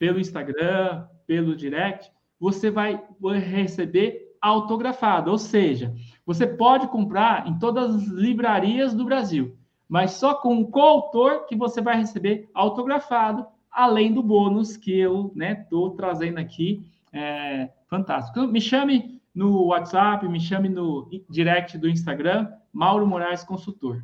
pelo 0.00 0.18
Instagram, 0.18 1.04
pelo 1.26 1.54
direct, 1.54 2.10
você 2.40 2.70
vai 2.70 3.04
receber 3.38 4.34
autografado, 4.40 5.30
ou 5.30 5.36
seja, 5.36 5.94
você 6.24 6.46
pode 6.46 6.88
comprar 6.88 7.46
em 7.46 7.58
todas 7.58 7.94
as 7.94 8.06
livrarias 8.06 8.94
do 8.94 9.04
Brasil, 9.04 9.54
mas 9.86 10.12
só 10.12 10.34
com 10.34 10.58
o 10.58 10.68
coautor 10.68 11.44
que 11.46 11.54
você 11.54 11.82
vai 11.82 11.98
receber 11.98 12.48
autografado, 12.54 13.46
além 13.70 14.14
do 14.14 14.22
bônus 14.22 14.74
que 14.74 14.98
eu 14.98 15.32
estou 15.36 15.90
né, 15.90 15.94
trazendo 15.96 16.38
aqui. 16.38 16.82
É, 17.12 17.68
fantástico. 17.86 18.38
Então, 18.38 18.50
me 18.50 18.60
chame 18.60 19.20
no 19.34 19.66
WhatsApp, 19.66 20.26
me 20.26 20.40
chame 20.40 20.68
no 20.68 21.10
direct 21.28 21.76
do 21.76 21.88
Instagram, 21.88 22.48
Mauro 22.72 23.06
Moraes 23.06 23.44
Consultor. 23.44 24.02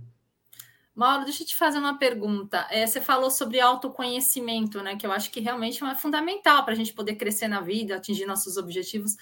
Mauro, 0.96 1.24
deixa 1.24 1.42
eu 1.42 1.46
te 1.46 1.54
fazer 1.54 1.78
uma 1.78 1.98
pergunta. 1.98 2.66
É, 2.70 2.86
você 2.86 3.02
falou 3.02 3.30
sobre 3.30 3.60
autoconhecimento, 3.60 4.82
né? 4.82 4.96
Que 4.96 5.06
eu 5.06 5.12
acho 5.12 5.30
que 5.30 5.40
realmente 5.40 5.84
é 5.84 5.94
fundamental 5.94 6.64
para 6.64 6.72
a 6.72 6.76
gente 6.76 6.94
poder 6.94 7.16
crescer 7.16 7.48
na 7.48 7.60
vida, 7.60 7.94
atingir 7.94 8.24
nossos 8.24 8.56
objetivos. 8.56 9.14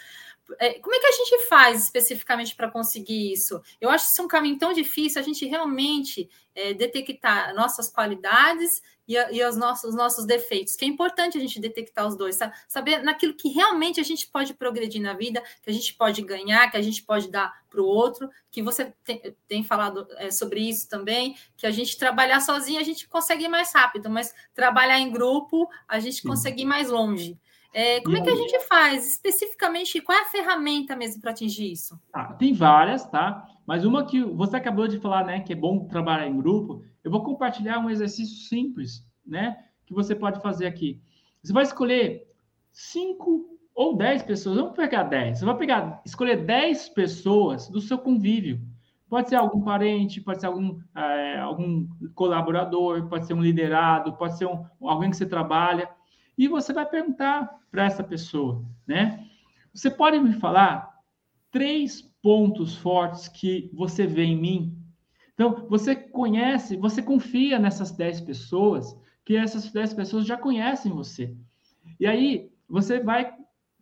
É, 0.61 0.79
como 0.79 0.95
é 0.95 1.01
que 1.01 1.07
a 1.07 1.11
gente 1.11 1.49
faz 1.49 1.83
especificamente 1.83 2.55
para 2.55 2.71
conseguir 2.71 3.33
isso? 3.33 3.61
Eu 3.81 3.91
acho 3.91 4.09
isso 4.09 4.23
um 4.23 4.29
caminho 4.29 4.57
tão 4.57 4.73
difícil, 4.73 5.21
a 5.21 5.25
gente 5.25 5.45
realmente 5.47 6.31
é, 6.55 6.73
detectar 6.75 7.53
nossas 7.57 7.91
qualidades 7.91 8.81
e, 9.07 9.17
a, 9.17 9.31
e 9.33 9.45
os, 9.45 9.57
nossos, 9.57 9.91
os 9.91 9.95
nossos 9.95 10.27
defeitos, 10.27 10.77
que 10.77 10.85
é 10.85 10.89
importante 10.89 11.37
a 11.37 11.41
gente 11.41 11.61
detectar 11.61 12.07
os 12.07 12.17
dois, 12.17 12.37
sabe? 12.37 12.55
saber 12.69 13.03
naquilo 13.03 13.35
que 13.35 13.49
realmente 13.49 14.01
a 14.01 14.05
gente 14.05 14.27
pode 14.29 14.55
progredir 14.55 15.01
na 15.01 15.15
vida, 15.15 15.43
que 15.63 15.71
a 15.71 15.73
gente 15.73 15.95
pode 15.95 16.23
ganhar, 16.23 16.71
que 16.71 16.77
a 16.77 16.83
gente 16.83 17.03
pode 17.03 17.31
dar 17.31 17.53
para 17.69 17.83
o 17.83 17.87
outro, 17.87 18.31
que 18.51 18.63
você 18.63 18.95
tem, 19.05 19.37
tem 19.49 19.65
falado 19.65 20.07
é, 20.17 20.31
sobre 20.31 20.61
isso 20.61 20.89
também, 20.89 21.37
que 21.57 21.67
a 21.67 21.71
gente 21.71 21.99
trabalhar 21.99 22.41
sozinho 22.41 22.81
a 22.81 22.85
gente 22.85 23.09
consegue 23.09 23.45
ir 23.45 23.49
mais 23.49 23.73
rápido, 23.75 24.09
mas 24.09 24.33
trabalhar 24.55 24.99
em 24.99 25.11
grupo 25.11 25.69
a 25.89 25.99
gente 25.99 26.23
Sim. 26.23 26.29
consegue 26.29 26.63
ir 26.63 26.67
mais 26.67 26.91
longe. 26.91 27.39
É, 27.77 28.01
como 28.03 28.17
é 28.17 28.21
que 28.21 28.31
a 28.31 28.37
gente 28.37 28.57
faz 28.61 29.05
especificamente? 29.05 30.01
Qual 30.01 30.17
é 30.17 30.23
a 30.23 30.27
ferramenta 30.27 30.95
mesmo 30.95 31.21
para 31.21 31.33
atingir 31.33 31.73
isso? 31.73 31.99
Ah, 32.13 32.33
tem 32.33 32.55
várias, 32.55 33.05
tá? 33.11 33.45
Mas 33.67 33.85
uma 33.85 34.07
que 34.07 34.23
você 34.23 34.57
acabou 34.57 34.87
de 34.87 35.01
falar, 35.01 35.25
né, 35.25 35.41
que 35.41 35.53
é 35.53 35.57
bom 35.57 35.85
trabalhar 35.89 36.29
em 36.29 36.37
grupo, 36.37 36.85
eu 37.05 37.11
vou 37.11 37.23
compartilhar 37.23 37.79
um 37.79 37.91
exercício 37.91 38.49
simples, 38.49 39.07
né, 39.25 39.57
que 39.87 39.95
você 39.95 40.15
pode 40.15 40.41
fazer 40.41 40.67
aqui. 40.67 41.01
Você 41.43 41.53
vai 41.53 41.63
escolher 41.63 42.27
cinco 42.73 43.59
ou 43.75 43.97
dez 43.97 44.23
pessoas, 44.23 44.57
vamos 44.57 44.75
pegar 44.75 45.05
dez. 45.05 45.39
Você 45.39 45.45
vai 45.45 45.57
pegar, 45.57 46.01
escolher 46.05 46.45
dez 46.45 46.89
pessoas 46.89 47.69
do 47.69 47.81
seu 47.81 47.99
convívio. 47.99 48.61
Pode 49.09 49.29
ser 49.29 49.37
algum 49.37 49.61
parente, 49.61 50.21
pode 50.21 50.41
ser 50.41 50.47
algum, 50.47 50.81
é, 50.97 51.39
algum 51.39 51.87
colaborador, 52.15 53.07
pode 53.09 53.27
ser 53.27 53.35
um 53.35 53.43
liderado, 53.43 54.17
pode 54.17 54.39
ser 54.39 54.47
um, 54.47 54.65
alguém 54.81 55.11
que 55.11 55.17
você 55.17 55.27
trabalha 55.27 55.89
e 56.37 56.49
você 56.49 56.73
vai 56.73 56.87
perguntar 56.87 57.49
para 57.71 57.85
essa 57.85 58.03
pessoa, 58.03 58.65
né? 58.87 59.25
Você 59.73 59.91
pode 59.91 60.19
me 60.19 60.33
falar 60.33 60.89
três 61.51 62.03
pontos 62.23 62.77
fortes 62.77 63.29
que 63.29 63.71
você 63.75 64.07
vê 64.07 64.25
em 64.25 64.37
mim? 64.37 64.84
Então, 65.35 65.67
você 65.69 65.95
conhece, 65.95 66.77
você 66.77 67.03
confia 67.03 67.59
nessas 67.59 67.91
dez 67.91 68.21
pessoas, 68.21 68.97
que 69.25 69.37
essas 69.37 69.71
dez 69.71 69.93
pessoas 69.93 70.27
já 70.27 70.37
conhecem 70.37 70.93
você. 70.93 71.37
E 71.99 72.07
aí, 72.07 72.51
você 72.69 73.01
vai 73.01 73.35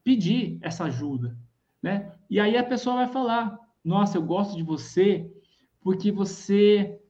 pedir 0.03 0.59
essa 0.63 0.85
ajuda, 0.85 1.37
né? 1.83 2.13
E 2.29 2.41
aí 2.41 2.57
a 2.57 2.65
pessoa 2.65 2.97
vai 2.97 3.09
falar: 3.09 3.59
Nossa, 3.85 4.17
eu 4.17 4.23
gosto 4.23 4.57
de 4.57 4.63
você 4.63 5.31
porque 5.81 6.11
você 6.11 7.01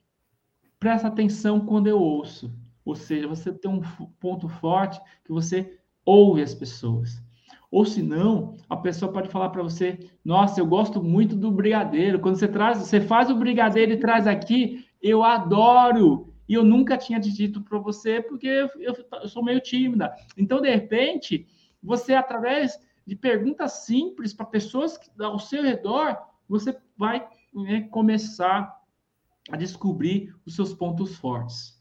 presta 0.78 1.09
atenção 1.09 1.64
quando 1.64 1.86
eu 1.86 1.99
ouço. 1.99 2.53
Ou 2.84 2.95
seja, 2.95 3.28
você 3.28 3.53
tem 3.53 3.70
um 3.70 3.80
ponto 4.18 4.49
forte 4.49 5.01
que 5.24 5.30
você 5.30 5.78
ouve 6.05 6.43
as 6.43 6.55
pessoas. 6.55 7.22
Ou 7.73 7.87
se 7.87 8.03
não, 8.03 8.55
a 8.68 8.77
pessoa 8.77 9.11
pode 9.11 9.31
falar 9.31 9.49
para 9.49 9.62
você: 9.62 9.99
"Nossa, 10.23 10.61
eu 10.61 10.66
gosto 10.66 11.03
muito 11.03 11.35
do 11.35 11.51
brigadeiro. 11.51 12.20
Quando 12.20 12.37
você 12.37 12.47
traz, 12.47 12.77
você 12.77 13.01
faz 13.01 13.31
o 13.31 13.35
brigadeiro 13.35 13.93
e 13.93 13.97
traz 13.97 14.27
aqui, 14.27 14.87
eu 15.01 15.25
adoro. 15.25 16.35
E 16.47 16.53
eu 16.53 16.62
nunca 16.62 16.99
tinha 16.99 17.18
dito 17.18 17.62
para 17.62 17.79
você 17.79 18.20
porque 18.20 18.47
eu, 18.47 18.95
eu 19.23 19.29
sou 19.29 19.43
meio 19.43 19.59
tímida. 19.59 20.14
Então, 20.37 20.61
de 20.61 20.68
repente, 20.68 21.47
você 21.83 22.14
através 22.14 22.79
de 23.07 23.16
perguntas 23.16 23.73
simples 23.87 24.35
para 24.35 24.45
pessoas 24.45 25.01
ao 25.18 25.39
seu 25.39 25.62
redor, 25.62 26.18
você 26.47 26.77
vai 26.95 27.27
né, 27.55 27.89
começar 27.91 28.79
a 29.51 29.57
descobrir 29.57 30.35
os 30.45 30.55
seus 30.55 30.75
pontos 30.75 31.16
fortes. 31.16 31.81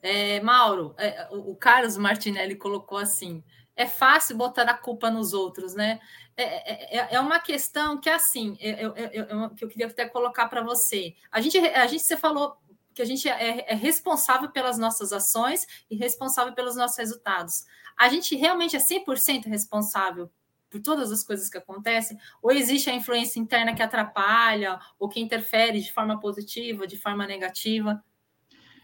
É, 0.00 0.40
Mauro, 0.40 0.94
é, 0.96 1.26
o 1.32 1.56
Carlos 1.56 1.96
Martinelli 1.96 2.54
colocou 2.54 2.98
assim: 2.98 3.42
é 3.78 3.86
fácil 3.86 4.36
botar 4.36 4.64
a 4.64 4.76
culpa 4.76 5.08
nos 5.08 5.32
outros, 5.32 5.72
né? 5.72 6.00
É, 6.36 6.42
é, 6.42 6.98
é, 6.98 7.14
é 7.14 7.20
uma 7.20 7.38
questão 7.38 8.00
que, 8.00 8.10
assim, 8.10 8.56
eu, 8.60 8.92
eu, 8.96 9.24
eu, 9.24 9.50
que 9.50 9.64
eu 9.64 9.68
queria 9.68 9.86
até 9.86 10.06
colocar 10.06 10.48
para 10.48 10.62
você. 10.62 11.14
A 11.30 11.40
gente, 11.40 11.56
a 11.58 11.86
gente, 11.86 12.02
você 12.02 12.16
falou 12.16 12.56
que 12.92 13.00
a 13.00 13.04
gente 13.04 13.28
é, 13.28 13.70
é, 13.70 13.74
responsável 13.76 14.50
pelas 14.50 14.78
nossas 14.78 15.12
ações 15.12 15.64
e 15.88 15.94
responsável 15.94 16.52
pelos 16.54 16.74
nossos 16.74 16.98
resultados. 16.98 17.64
A 17.96 18.08
gente 18.08 18.34
realmente 18.34 18.74
é 18.74 18.80
100% 18.80 19.46
responsável 19.46 20.28
por 20.68 20.82
todas 20.82 21.12
as 21.12 21.22
coisas 21.22 21.48
que 21.48 21.56
acontecem? 21.56 22.18
Ou 22.42 22.50
existe 22.50 22.90
a 22.90 22.94
influência 22.94 23.38
interna 23.38 23.74
que 23.74 23.82
atrapalha 23.82 24.80
ou 24.98 25.08
que 25.08 25.20
interfere 25.20 25.80
de 25.80 25.92
forma 25.92 26.18
positiva, 26.18 26.84
de 26.84 26.98
forma 26.98 27.28
negativa? 27.28 28.02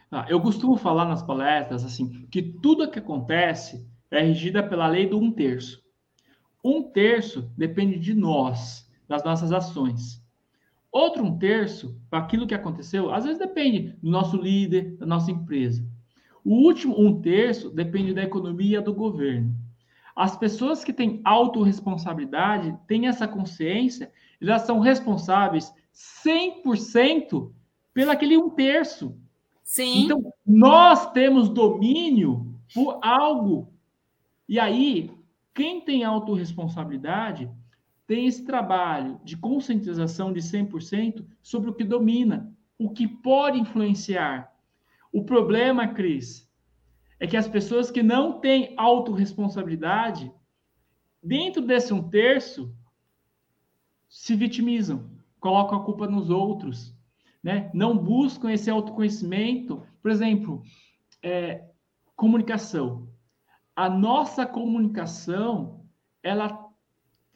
Ah, 0.09 0.25
eu 0.29 0.41
costumo 0.41 0.77
falar 0.77 1.05
nas 1.05 1.23
palestras 1.23 1.85
assim 1.85 2.27
que 2.31 2.41
tudo 2.41 2.89
que 2.89 3.01
acontece 3.01 3.85
é 4.11 4.21
regida 4.23 4.63
pela 4.63 4.89
lei 4.89 5.07
do 5.07 5.19
um 5.19 5.31
terço. 5.31 5.83
Um 6.63 6.83
terço 6.83 7.51
depende 7.57 7.99
de 7.99 8.15
nós, 8.15 8.91
das 9.09 9.23
nossas 9.25 9.53
ações. 9.53 10.23
Outro 10.91 11.25
um 11.25 11.39
terço, 11.39 12.01
para 12.09 12.21
aquilo 12.21 12.47
que 12.47 12.55
aconteceu, 12.55 13.13
às 13.13 13.25
vezes 13.25 13.39
depende 13.39 13.97
do 14.01 14.11
nosso 14.11 14.37
líder, 14.37 14.97
da 14.97 15.05
nossa 15.05 15.31
empresa. 15.31 15.85
O 16.45 16.55
último 16.55 16.95
um 17.01 17.21
terço 17.21 17.71
depende 17.71 18.15
da 18.15 18.23
economia 18.23 18.81
do 18.81 18.95
governo. 18.95 19.55
As 20.15 20.37
pessoas 20.37 20.85
que 20.85 20.93
têm 20.93 21.21
autorresponsabilidade, 21.25 22.79
têm 22.87 23.09
essa 23.09 23.27
consciência, 23.27 24.13
elas 24.41 24.63
são 24.63 24.79
responsáveis 24.79 25.75
100% 26.25 27.51
pelo 27.93 28.11
aquele 28.11 28.37
um 28.37 28.51
terço. 28.51 29.17
Sim. 29.65 30.05
Então, 30.05 30.33
nós 30.47 31.11
temos 31.13 31.49
domínio 31.49 32.55
por 32.73 32.99
algo. 33.03 33.74
E 34.49 34.59
aí, 34.59 35.11
quem 35.55 35.81
tem 35.81 36.05
autorresponsabilidade 36.05 37.51
tem 38.07 38.27
esse 38.27 38.45
trabalho 38.45 39.21
de 39.25 39.37
conscientização 39.37 40.33
de 40.33 40.41
100% 40.41 41.25
sobre 41.43 41.71
o 41.71 41.75
que 41.75 41.85
domina, 41.85 42.53
o 42.79 42.91
que 42.91 43.09
pode 43.09 43.59
influenciar. 43.59 44.53
O 45.13 45.25
problema, 45.25 45.89
Cris, 45.89 46.51
é 47.19 47.27
que 47.27 47.37
as 47.37 47.49
pessoas 47.49 47.91
que 47.91 48.03
não 48.03 48.41
têm 48.41 48.75
autorresponsabilidade, 48.77 50.31
dentro 51.23 51.63
desse 51.63 51.95
um 51.95 52.03
terço, 52.03 52.75
se 54.09 54.35
vitimizam, 54.35 55.11
colocam 55.41 55.79
a 55.79 55.85
culpa 55.85 56.07
nos 56.07 56.29
outros 56.31 56.95
né? 57.45 57.71
não 57.75 57.99
buscam 57.99 58.51
esse 58.51 58.71
autoconhecimento. 58.71 59.83
Por 60.01 60.11
exemplo, 60.11 60.63
é, 61.23 61.63
comunicação. 62.17 63.07
A 63.75 63.89
nossa 63.89 64.47
comunicação, 64.47 65.85
ela 66.23 66.69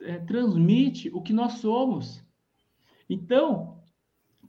é, 0.00 0.18
transmite 0.20 1.10
o 1.12 1.20
que 1.20 1.32
nós 1.32 1.54
somos. 1.54 2.24
Então, 3.08 3.80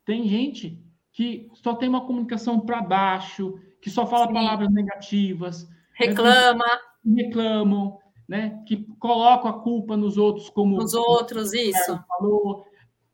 tem 0.05 0.27
gente 0.27 0.79
que 1.11 1.49
só 1.55 1.73
tem 1.75 1.89
uma 1.89 2.05
comunicação 2.05 2.59
para 2.59 2.81
baixo, 2.81 3.59
que 3.81 3.89
só 3.89 4.05
fala 4.05 4.27
Sim. 4.27 4.33
palavras 4.33 4.71
negativas. 4.71 5.67
Né? 5.67 5.75
Reclama. 5.93 6.65
Né? 7.03 7.23
Reclamam, 7.23 7.99
né? 8.27 8.63
Que 8.67 8.77
colocam 8.99 9.49
a 9.49 9.61
culpa 9.61 9.97
nos 9.97 10.17
outros, 10.17 10.49
como. 10.49 10.77
Nos 10.77 10.93
outros, 10.93 11.53
isso. 11.53 11.99
Falou. 12.07 12.65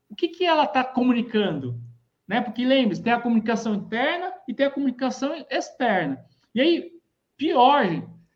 O 0.09 0.15
que, 0.15 0.27
que 0.27 0.45
ela 0.45 0.65
está 0.65 0.83
comunicando? 0.83 1.79
né? 2.27 2.41
Porque 2.41 2.65
lembre-se, 2.65 3.03
tem 3.03 3.13
a 3.13 3.21
comunicação 3.21 3.75
interna 3.75 4.33
e 4.47 4.53
tem 4.53 4.65
a 4.65 4.71
comunicação 4.71 5.45
externa. 5.49 6.23
E 6.53 6.61
aí, 6.61 6.91
pior, 7.37 7.85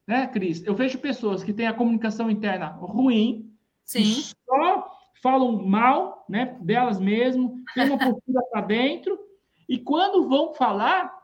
né, 0.10 0.26
Cris? 0.26 0.66
Eu 0.66 0.74
vejo 0.74 0.97
pessoas 0.97 1.43
que 1.43 1.53
têm 1.53 1.68
a 1.68 1.74
comunicação 1.74 2.32
interna 2.32 2.66
ruim, 2.66 3.55
Sim. 3.86 4.24
só 4.43 4.91
falam 5.22 5.64
mal, 5.64 6.26
né, 6.28 6.57
delas 6.62 6.99
mesmas, 6.99 7.51
tem 7.76 7.91
uma 7.91 7.99
postura 7.99 8.41
para 8.51 8.62
dentro, 8.62 9.20
e 9.68 9.78
quando 9.78 10.28
vão 10.28 10.51
falar, 10.55 11.16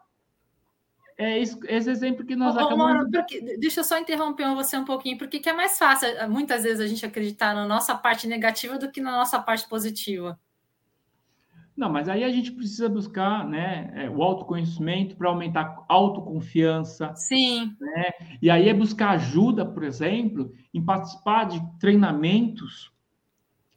é 1.18 1.40
esse, 1.40 1.58
esse 1.68 1.90
exemplo 1.90 2.24
que 2.24 2.36
nós 2.36 2.56
Ô, 2.56 2.60
acabamos... 2.60 3.10
porque, 3.10 3.58
deixa 3.58 3.80
eu 3.80 3.84
só 3.84 3.98
interromper 3.98 4.54
você 4.54 4.78
um 4.78 4.86
pouquinho, 4.86 5.18
porque 5.18 5.40
que 5.40 5.50
é 5.50 5.54
mais 5.54 5.80
fácil, 5.80 6.08
muitas 6.30 6.62
vezes, 6.62 6.80
a 6.80 6.86
gente 6.86 7.04
acreditar 7.04 7.56
na 7.56 7.66
nossa 7.66 7.96
parte 7.96 8.28
negativa 8.28 8.78
do 8.78 8.92
que 8.92 9.02
na 9.02 9.14
nossa 9.14 9.40
parte 9.40 9.68
positiva. 9.68 10.40
Não, 11.76 11.90
mas 11.90 12.08
aí 12.08 12.24
a 12.24 12.30
gente 12.30 12.54
precisa 12.54 12.88
buscar 12.88 13.46
né, 13.46 13.92
é, 13.96 14.10
o 14.10 14.24
autoconhecimento 14.24 15.18
para 15.18 15.30
aumentar 15.30 15.84
a 15.90 15.94
autoconfiança. 15.94 17.14
Sim. 17.16 17.76
Né? 17.80 18.12
E 18.42 18.50
aí 18.50 18.70
é 18.70 18.74
buscar 18.74 19.12
ajuda, 19.12 19.66
por 19.66 19.84
exemplo, 19.84 20.52
em 20.74 20.84
participar 20.84 21.46
de 21.46 21.62
treinamentos 21.78 22.94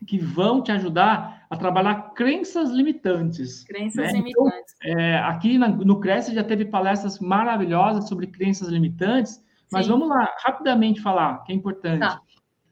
que 0.07 0.17
vão 0.17 0.63
te 0.63 0.71
ajudar 0.71 1.47
a 1.51 1.57
trabalhar 1.57 2.15
crenças 2.15 2.71
limitantes. 2.71 3.65
Crenças 3.65 4.07
né? 4.07 4.13
limitantes. 4.13 4.75
Então, 4.81 4.99
é, 5.01 5.19
aqui 5.19 5.59
na, 5.59 5.69
no 5.69 5.99
Cresce 5.99 6.35
já 6.35 6.45
teve 6.45 6.67
palestras 6.67 7.19
maravilhosas 7.19 8.09
sobre 8.09 8.29
crenças 8.29 8.69
limitantes, 8.69 9.43
mas 9.73 9.87
Sim. 9.87 9.93
vamos 9.93 10.09
lá, 10.09 10.29
rapidamente 10.45 11.01
falar, 11.01 11.43
que 11.45 11.53
é 11.53 11.55
importante. 11.55 12.01
Tá. 12.01 12.21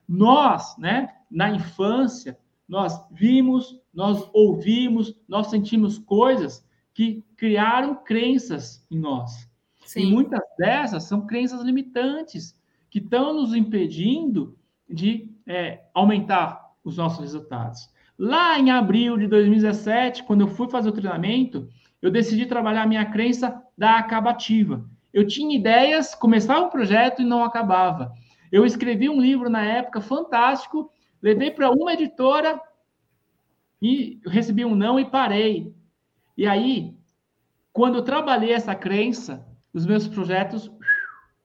Nós, 0.08 0.76
né, 0.78 1.08
na 1.30 1.50
infância, 1.50 2.38
nós 2.68 3.04
vimos, 3.10 3.80
nós 3.96 4.28
ouvimos, 4.34 5.16
nós 5.26 5.46
sentimos 5.46 5.98
coisas 5.98 6.62
que 6.92 7.24
criaram 7.34 7.94
crenças 7.94 8.86
em 8.90 8.98
nós. 8.98 9.48
Sim. 9.86 10.02
E 10.02 10.06
muitas 10.12 10.40
dessas 10.58 11.04
são 11.04 11.26
crenças 11.26 11.62
limitantes 11.62 12.54
que 12.90 12.98
estão 12.98 13.32
nos 13.32 13.54
impedindo 13.54 14.56
de 14.88 15.30
é, 15.46 15.84
aumentar 15.94 16.74
os 16.84 16.98
nossos 16.98 17.20
resultados. 17.20 17.88
Lá 18.18 18.58
em 18.58 18.70
abril 18.70 19.16
de 19.16 19.26
2017, 19.26 20.24
quando 20.24 20.42
eu 20.42 20.48
fui 20.48 20.68
fazer 20.68 20.90
o 20.90 20.92
treinamento, 20.92 21.68
eu 22.02 22.10
decidi 22.10 22.44
trabalhar 22.44 22.86
minha 22.86 23.04
crença 23.06 23.62
da 23.76 23.96
acabativa. 23.98 24.84
Eu 25.12 25.26
tinha 25.26 25.56
ideias, 25.56 26.14
começava 26.14 26.66
um 26.66 26.70
projeto 26.70 27.22
e 27.22 27.24
não 27.24 27.42
acabava. 27.42 28.12
Eu 28.52 28.66
escrevi 28.66 29.08
um 29.08 29.20
livro 29.20 29.48
na 29.48 29.64
época 29.64 30.00
fantástico, 30.00 30.90
levei 31.22 31.50
para 31.50 31.70
uma 31.70 31.94
editora 31.94 32.60
e 33.80 34.20
recebi 34.26 34.64
um 34.64 34.74
não 34.74 34.98
e 34.98 35.04
parei. 35.04 35.74
E 36.36 36.46
aí, 36.46 36.94
quando 37.72 37.96
eu 37.96 38.02
trabalhei 38.02 38.52
essa 38.52 38.74
crença, 38.74 39.46
os 39.72 39.84
meus 39.84 40.06
projetos 40.08 40.70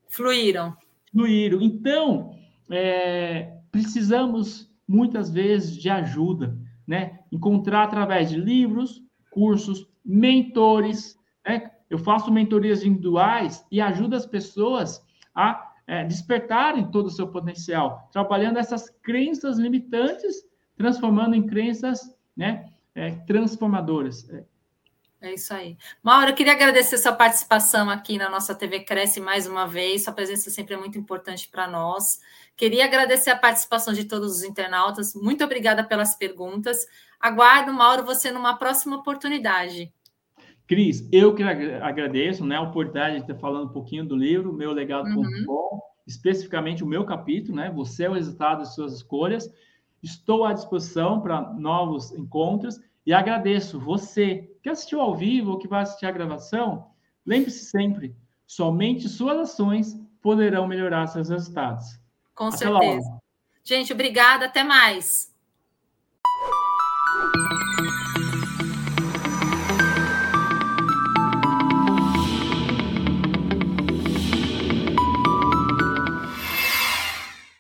fluíram. 0.10 0.76
Fluíram. 1.12 1.62
Então, 1.62 2.36
é, 2.70 3.58
precisamos 3.72 4.70
muitas 4.88 5.30
vezes 5.30 5.76
de 5.76 5.90
ajuda, 5.90 6.58
né? 6.88 7.20
Encontrar 7.32 7.84
através 7.84 8.30
de 8.30 8.38
livros, 8.38 9.02
cursos, 9.30 9.88
mentores. 10.04 11.18
Né? 11.46 11.72
Eu 11.90 11.98
faço 11.98 12.32
mentorias 12.32 12.84
individuais 12.84 13.66
e 13.72 13.82
ajudo 13.82 14.16
as 14.16 14.26
pessoas 14.26 15.02
a 15.34 15.72
é, 15.88 16.06
despertarem 16.06 16.90
todo 16.92 17.08
o 17.08 17.12
seu 17.12 17.28
potencial, 17.28 18.10
trabalhando 18.12 18.58
essas 18.58 18.90
crenças 19.02 19.58
limitantes, 19.58 20.38
transformando 20.78 21.36
em 21.36 21.46
crenças 21.46 22.16
né, 22.36 22.70
é, 22.94 23.12
transformadoras. 23.28 24.30
É. 24.30 24.44
é 25.22 25.34
isso 25.34 25.54
aí. 25.54 25.78
Mauro, 26.04 26.30
eu 26.30 26.36
queria 26.36 26.54
agradecer 26.54 26.98
sua 26.98 27.14
participação 27.14 27.90
aqui 27.90 28.18
na 28.18 28.30
nossa 28.30 28.54
TV 28.54 28.82
Cresce 28.82 29.20
mais 29.20 29.48
uma 29.48 29.68
vez. 29.68 30.04
Sua 30.04 30.14
presença 30.14 30.50
sempre 30.50 30.74
é 30.74 30.78
muito 30.78 30.98
importante 30.98 31.50
para 31.50 31.68
nós. 31.68 32.04
Queria 32.56 32.86
agradecer 32.86 33.30
a 33.30 33.38
participação 33.38 33.94
de 33.94 34.06
todos 34.06 34.38
os 34.38 34.44
internautas. 34.44 35.14
Muito 35.16 35.44
obrigada 35.44 35.84
pelas 35.84 36.16
perguntas. 36.16 36.86
Aguardo, 37.20 37.74
Mauro, 37.74 38.04
você 38.04 38.32
numa 38.32 38.58
próxima 38.58 38.98
oportunidade. 38.98 39.92
Cris, 40.68 41.08
eu 41.12 41.36
que 41.36 41.44
agradeço 41.44 42.46
né, 42.46 42.56
a 42.56 42.62
oportunidade 42.62 43.16
de 43.16 43.22
estar 43.24 43.36
falando 43.36 43.66
um 43.66 43.74
pouquinho 43.74 44.06
do 44.06 44.16
livro, 44.16 44.54
meu 44.54 44.72
legado.com, 44.72 45.20
uhum. 45.20 45.80
especificamente 46.08 46.82
o 46.82 46.88
meu 46.88 47.04
capítulo, 47.04 47.58
né? 47.58 47.70
Você 47.76 48.06
é 48.06 48.10
o 48.10 48.14
resultado 48.14 48.60
das 48.60 48.74
suas 48.74 48.94
escolhas. 48.94 49.52
Estou 50.02 50.46
à 50.46 50.54
disposição 50.54 51.22
para 51.22 51.42
novos 51.54 52.12
encontros 52.12 52.80
e 53.06 53.14
agradeço 53.14 53.80
você 53.80 54.50
que 54.62 54.70
assistiu 54.70 55.00
ao 55.02 55.16
vivo 55.16 55.52
ou 55.52 55.60
que 55.60 55.68
vai 55.68 55.84
assistir 55.84 56.06
a 56.06 56.12
gravação. 56.12 56.88
Lembre-se 57.26 57.66
sempre, 57.66 58.16
somente 58.46 59.08
suas 59.08 59.38
ações 59.38 60.00
poderão 60.22 60.68
melhorar 60.68 61.08
seus 61.08 61.30
resultados. 61.30 62.00
Com 62.36 62.48
até 62.48 62.58
certeza. 62.58 63.10
Logo. 63.10 63.22
Gente, 63.64 63.94
obrigada, 63.94 64.46
até 64.46 64.64
mais. 64.64 65.32